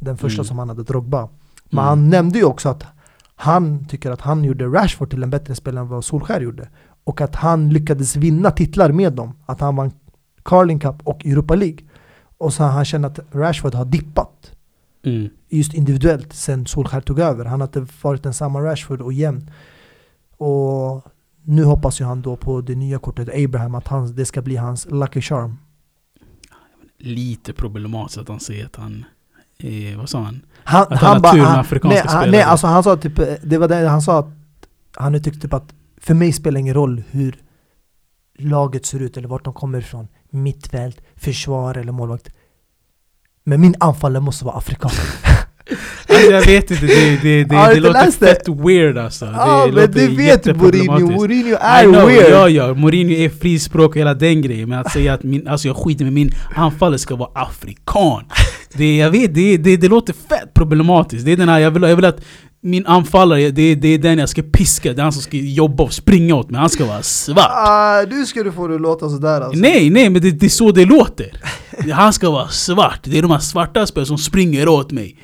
[0.00, 0.44] den första Mm.
[0.44, 1.20] som han hade, Drogba.
[1.70, 1.84] Men Mm.
[1.84, 2.84] han nämnde ju också att
[3.36, 6.68] han tycker att han gjorde Rashford till en bättre spelare än vad Solskär gjorde.
[7.04, 9.32] Och att han lyckades vinna titlar med dem.
[9.46, 9.90] Att han vann
[10.42, 11.78] Carling Cup och Europa League.
[12.38, 14.52] Och så han känner att Rashford har dippat
[15.06, 15.28] Mm.
[15.48, 17.44] just individuellt sen Solskär tog över.
[17.44, 19.50] Han har inte varit den samma Rashford och jämn.
[20.36, 21.06] Och
[21.42, 24.56] nu hoppas ju han då på det nya kortet Abraham att han, det ska bli
[24.56, 25.56] hans lucky charm.
[26.98, 29.04] Lite problematiskt att han säger att han
[29.58, 30.40] är, vad sa han?
[30.64, 32.30] Han, Att han har tur med afrikanska nej, han, spelare.
[32.30, 34.28] nej, alltså han sa typ, det var det han sa att
[34.96, 37.38] han tyckte typ att för mig spelar ingen roll hur
[38.38, 40.08] laget ser ut eller vart de kommer ifrån.
[40.30, 42.28] Mittfält, försvar eller målvakt.
[43.44, 44.90] Men min anfallare måste vara afrikan.
[46.08, 49.24] Alltså, jag vet inte, det, det, det, du det låter fett weird alltså.
[49.24, 50.98] Ja det men du vet Mourinho.
[50.98, 52.30] Mourinho är know, weird!
[52.30, 55.68] ja ja, Mourinho är frispråk och hela den grejen Men att säga att min, alltså
[55.68, 58.24] jag skiter med min anfallare ska vara afrikan.
[58.72, 61.24] Det, Jag vet, det, det, det låter fett problematiskt.
[61.24, 62.20] Det är den här, jag vill, jag vill att
[62.60, 64.92] min anfallare, det, det är den jag ska piska.
[64.92, 67.50] Det är han som ska jobba och springa åt mig, han ska vara svart.
[67.50, 69.60] Ah, du ska du få det att låta sådär alltså.
[69.60, 71.40] Nej, nej men det, det är så det låter.
[71.92, 75.16] Han ska vara svart, det är de här svarta spelarna som springer åt mig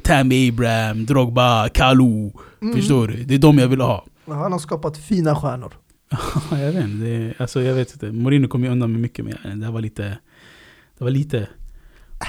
[0.00, 2.32] Tammy Abraham, Drogba, Kalou
[2.64, 2.76] Mm.
[2.76, 3.24] Förstår du?
[3.24, 5.74] Det är de jag vill ha Han har skapat fina stjärnor.
[6.50, 7.00] Ja, jag vet.
[7.00, 8.12] Det, alltså, jag vet inte.
[8.12, 9.54] Mourinho kom ju undan med mycket mer.
[9.56, 10.18] Det var lite...
[10.98, 11.48] Det var lite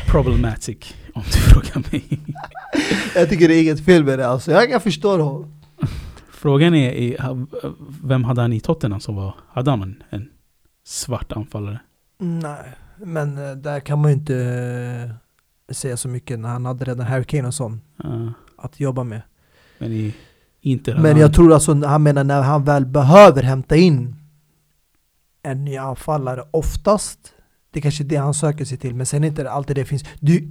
[0.07, 2.19] problematic om du frågar mig.
[3.15, 4.51] Jag tycker det är inget fel med det alltså.
[4.51, 5.49] Jag kan förstå det.
[6.31, 7.17] Frågan är,
[8.07, 9.35] vem hade han i Tottenham som var...
[9.49, 10.29] Hade han en,
[10.85, 11.79] svart anfallare?
[12.19, 15.15] Nej, men eh, där kan man ju inte
[15.69, 19.21] säga så mycket när han hade redan Harry Kane och sånt Ja, att jobba med.
[19.77, 20.15] men i
[20.61, 24.15] hade Men han- jag tror alltså, han menar när han väl behöver hämta in
[25.43, 27.33] en ny anfallare oftast,
[27.71, 29.75] det är kanske är det han söker sig till, men sen är inte det alltid
[29.75, 30.03] det finns.
[30.19, 30.49] Du,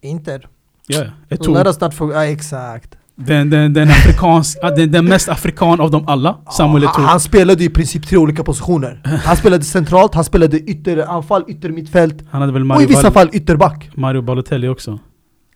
[0.00, 0.48] Inter,
[0.86, 1.04] Ja,
[1.38, 2.98] tror let us not forget, ja, exakt.
[3.16, 7.00] Den, den, den, afrikansk, ah, den, den mest afrikan av dem alla, Samuel Eto'o.
[7.00, 9.00] han spelade i princip tre olika positioner.
[9.24, 13.12] Han spelade centralt, han spelade ytteranfall, yttermittfält Han hade väl och i Mario, vissa Bal
[13.12, 13.90] fall ytterback.
[13.94, 14.98] Mario Balotelli också.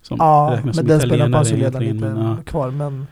[0.02, 2.36] Som Ja, men som den spelaren fanns ju redan lite men, ja.
[2.46, 2.70] kvar.
[2.70, 3.06] Men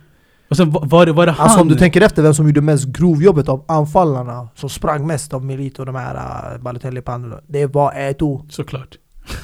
[0.49, 1.45] Och sen var var det, var det han...
[1.45, 5.35] alltså om du tänker efter vem som gjorde mest grovjobbet av anfallarna, som sprang mest
[5.35, 8.45] av Milito och de här uh, Balotelli Pandolo, det var Eto'o.
[8.49, 8.97] Såklart.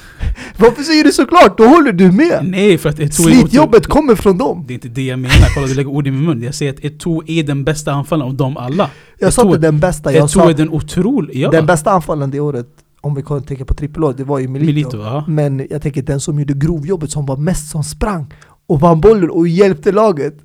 [0.57, 1.57] Varför säger du såklart?
[1.57, 2.39] Då håller du med!
[2.43, 4.63] Nej, för att Eto'o Slitjobbet kommer från dem!
[4.67, 6.43] Det är inte det jag menar, kolla du lägger ord i min mun.
[6.43, 8.89] Jag säger att Eto'o är den bästa anfallaren av dem alla.
[9.19, 11.39] Jag sa inte den bästa, jag Eto'o sa är den otroliga...
[11.39, 12.67] Ja, den bästa anfallaren det året,
[13.01, 14.73] om vi tänker på trippelår, det var ju Milito.
[14.73, 15.25] Milito, ja.
[15.27, 18.33] Men jag tänker den som gjorde grovjobbet, som var mest som sprang
[18.67, 20.37] och vann bollen och hjälpte laget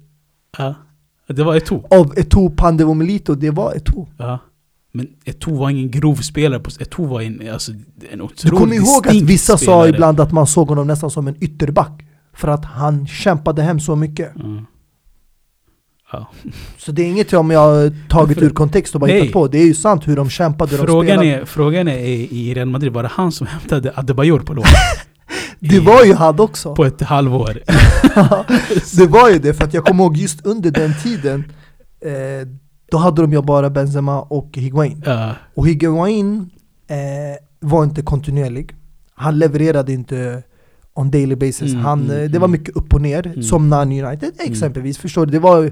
[0.58, 0.74] ja.
[1.28, 1.86] Det var Eto'o.
[1.90, 4.06] av Eto'o, Pandev och Milito, det var Eto'o.
[4.16, 4.38] Ja.
[4.92, 7.72] Men Eto'o var ingen grov spelare, Eto'o var en, alltså,
[8.12, 9.88] en otroligt Du kommer ihåg att vissa sa spelare.
[9.88, 12.02] ibland att man såg honom nästan som en ytterback
[12.34, 14.64] För att han kämpade hem så mycket Ja.
[16.12, 16.26] Ja.
[16.78, 19.20] Så det är inget om jag har tagit För- ur kontext och bara Nej.
[19.20, 21.88] hittat på Det är ju sant hur de kämpade, hur de Frågan, spelade är, frågan
[21.88, 21.98] är
[22.32, 24.64] i Real Madrid, var det han som hämtade Adebayor på lån?
[25.62, 27.58] Det var ju han också På ett halvår.
[28.96, 31.44] Det var ju det, för att jag kommer ihåg just under den tiden
[32.04, 32.48] eh,
[32.90, 35.02] då hade de ju bara Benzema och Higuain.
[35.06, 35.34] Ja.
[35.54, 36.50] Och Higuain
[36.88, 36.96] eh,
[37.60, 38.74] var inte kontinuerlig.
[39.14, 40.42] Han levererade inte
[40.94, 41.72] on daily basis.
[41.72, 42.50] Mm, han, mm, eh, det var mm.
[42.60, 43.42] mycket upp och ner, Mm.
[43.42, 44.98] som Nan United exempelvis.
[44.98, 45.32] Förstår du?
[45.32, 45.70] Det var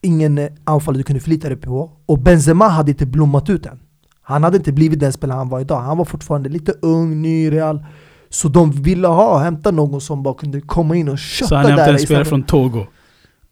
[0.00, 1.90] ingen eh, anfall du kunde förlita dig på.
[2.06, 3.80] Och Benzema hade inte blommat ut än.
[4.22, 5.80] Han hade inte blivit den spelare han var idag.
[5.80, 7.84] Han var fortfarande lite ung, ny i Real.
[8.28, 11.64] Så de ville ha, hämta någon som bara kunde komma in och kötta Så han
[11.64, 11.70] där.
[11.70, 12.86] hämtade en spelare från Togo.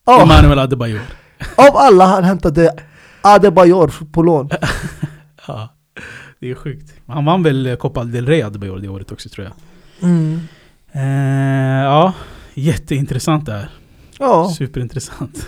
[0.07, 1.01] Ja, Emmanuel Adebayor.
[1.57, 2.75] Av alla han hämtade
[3.23, 4.51] Adebayor på lån.
[5.47, 5.69] Ja.
[6.41, 6.93] Det är sjukt.
[7.07, 9.55] Han vann väl Copa del Rey Adebayor det året också tror jag.
[10.11, 10.41] Mm.
[10.93, 12.13] Eh, ja,
[12.55, 13.71] jätteintressant det här.
[14.19, 15.47] Ja, Superintressant.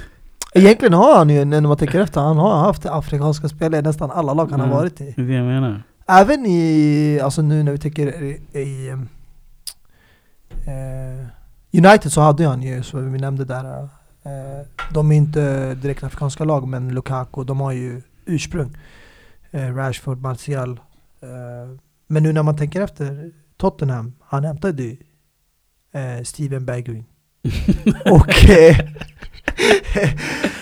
[0.55, 4.11] egentligen har han ju, när man tänker efter, han har haft afrikanska spelare i nästan
[4.11, 4.79] alla lag han har Mm.
[4.79, 5.13] varit i.
[5.17, 5.83] Det är det jag menar.
[6.09, 8.89] Även i, alltså nu när vi tänker i, i
[10.67, 11.27] eh,
[11.85, 13.89] United så hade han ju, som vi nämnde där,
[14.91, 18.77] de är inte direkt afrikanska lag men Lukaku, de har ju ursprung.
[19.51, 20.81] Eh, Rashford, Martial.
[21.23, 24.97] Eh, men nu när man tänker efter, Tottenham, han hämtade ju
[25.93, 27.05] eh, Steven Bergwijn.
[28.11, 28.79] Och eh,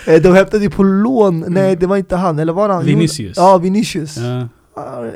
[0.07, 2.85] eh, de hämtade ju på lån, nej det var inte han, eller var han?
[2.85, 3.37] Vinicius.
[3.37, 4.17] Ja, Vinicius.
[4.17, 4.47] Ja.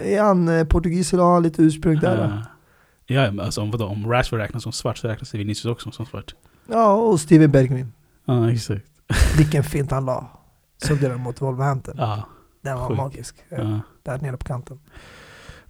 [0.01, 2.43] Är han eh, portugis eller har han lite ursprung där?
[3.05, 6.05] Ja, ja alltså om, vadå, om Rashford räknas som svart så räknas Vinicius också som
[6.05, 6.35] svart.
[6.67, 7.93] Ja, och Steven Bergwijn.
[8.25, 8.85] Ja, exakt.
[9.37, 10.27] Vilken fint han la.
[10.87, 11.95] Såg du den mot Wolverhampton?
[11.97, 12.23] Ja,
[12.63, 12.97] Den var sjukt.
[12.97, 13.35] magisk.
[13.49, 13.79] Ja.
[14.05, 14.79] Där nere på kanten.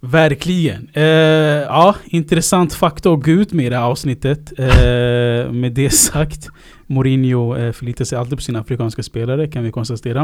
[0.00, 0.88] Verkligen.
[0.92, 4.52] Eh, ja, intressant fakta att gå ut med i det här avsnittet.
[4.58, 6.48] Eh, med det sagt,
[6.86, 10.22] Mourinho eh, förlitar sig alltid på sina afrikanska spelare kan vi konstatera.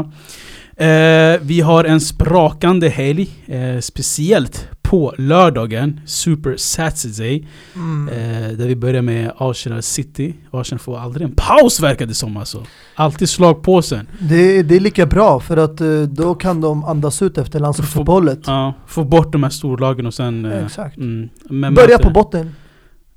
[0.77, 7.47] Eh, vi har en sprakande helg, eh, speciellt på lördagen, Super Saturday.
[7.75, 8.09] Mm.
[8.09, 10.35] Eh, där vi börjar med Arsenal City.
[10.51, 12.65] Arsenal får aldrig en paus verkar det som alltså.
[12.95, 14.07] Alltid slagpåsen.
[14.19, 18.39] Det, det är lika bra för att eh, då kan de andas ut efter landslagsuppehållet.
[18.45, 20.45] Ja, få bort de här storlagen och sen...
[20.45, 20.97] eh, Exakt.
[20.97, 21.29] mm,
[21.75, 22.55] Börja på botten.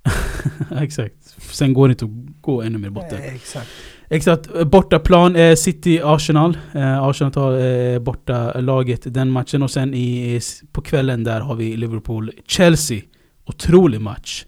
[0.80, 1.14] Exakt.
[1.38, 3.18] Sen går det inte att gå ännu mer botten.
[3.22, 3.68] Exakt.
[4.08, 4.66] Exakt.
[4.66, 6.58] Bortaplan, eh, City-Arsenal.
[6.72, 10.40] Eh, Arsenal tar eh, borta laget den matchen och sen i,
[10.72, 13.02] på kvällen där har vi Liverpool-Chelsea.
[13.44, 14.44] Otrolig match.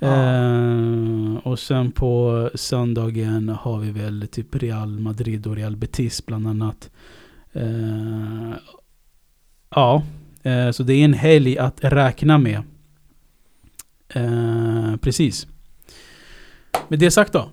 [0.00, 6.48] Eh, och sen på söndagen har vi väl typ Real Madrid och Real Betis bland
[6.48, 6.90] annat.
[7.52, 8.52] Eh,
[9.70, 10.02] ja,
[10.42, 12.62] eh, så det är en helg att räkna med.
[15.00, 15.46] Precis.
[16.88, 17.48] Med det sagt då.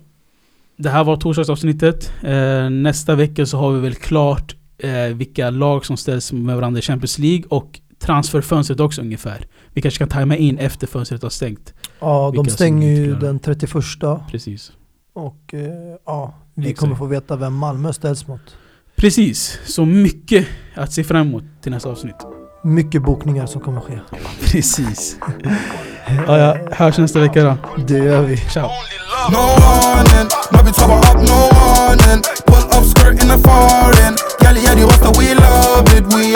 [0.82, 2.12] Det här var torsdagsavsnittet.
[2.22, 6.78] Eh, nästa vecka så har vi väl klart eh, vilka lag som ställs med varandra
[6.78, 9.46] i Champions League och transferfönstret också ungefär.
[9.72, 11.74] Vi kanske kan tajma in efter fönstret har stängt.
[12.00, 13.72] Ja, de stänger ju den 31
[14.30, 14.72] Precis.
[15.14, 15.60] och eh,
[16.06, 16.80] ja, vi Exakt.
[16.80, 18.56] kommer få veta vem Malmö ställs mot.
[18.96, 19.58] Precis.
[19.64, 22.16] Så mycket att se fram emot till nästa avsnitt.
[22.64, 23.98] Mycket bokningar som kommer ske.
[24.52, 25.16] Precis.
[26.26, 26.56] Ja, ja.
[26.72, 27.56] Hörs nästa vecka då.
[27.86, 28.36] Det gör vi.
[28.36, 28.68] Ciao.
[29.30, 32.22] No warning, no be trouble up, no warning.
[32.46, 34.16] Pull up skirt in the foreign.
[34.40, 36.04] Gally, yeah, the roster, we love it.
[36.12, 36.34] We,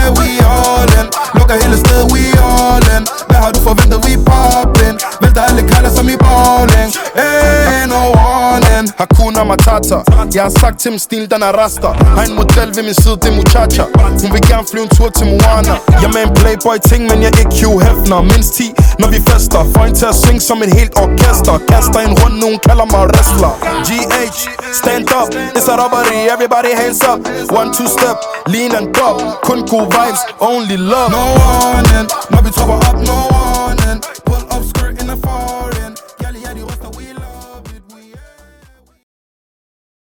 [0.00, 1.06] yeah, we all in.
[1.34, 3.04] Locka hela stället, we all in.
[3.28, 4.98] Vad har du förväntat, vi poppin'.
[5.20, 6.90] Välta eller kalla som i bowling.
[7.14, 8.92] Eh, no warning.
[8.98, 10.02] Hakuna Matata.
[10.32, 11.88] Jag har sagt till min stil, den är rasta.
[11.88, 13.84] Har en modell vid min sida, det är muchacha.
[14.22, 15.76] Hon vill gärna fly en tur till Moana.
[16.02, 18.22] Jag med en playboy-ting, men jag är Hugh Hefner.
[18.22, 19.64] Minst 10 när vi festar.
[19.74, 21.58] Får inte att swing som en helt orkester.
[21.68, 23.52] Kasta en rund, hon kallar mig wrestler.
[23.86, 24.38] GH,
[24.72, 25.30] stand up.
[25.56, 27.20] It's a robbery, everybody hands up.
[27.60, 29.16] One, two step, lean and drop.
[29.42, 31.10] Kun cool vibes, only love.
[31.12, 32.06] No warning,
[32.44, 34.00] be trouble up, no warning.
[34.24, 35.49] Pull up skirt in the fall.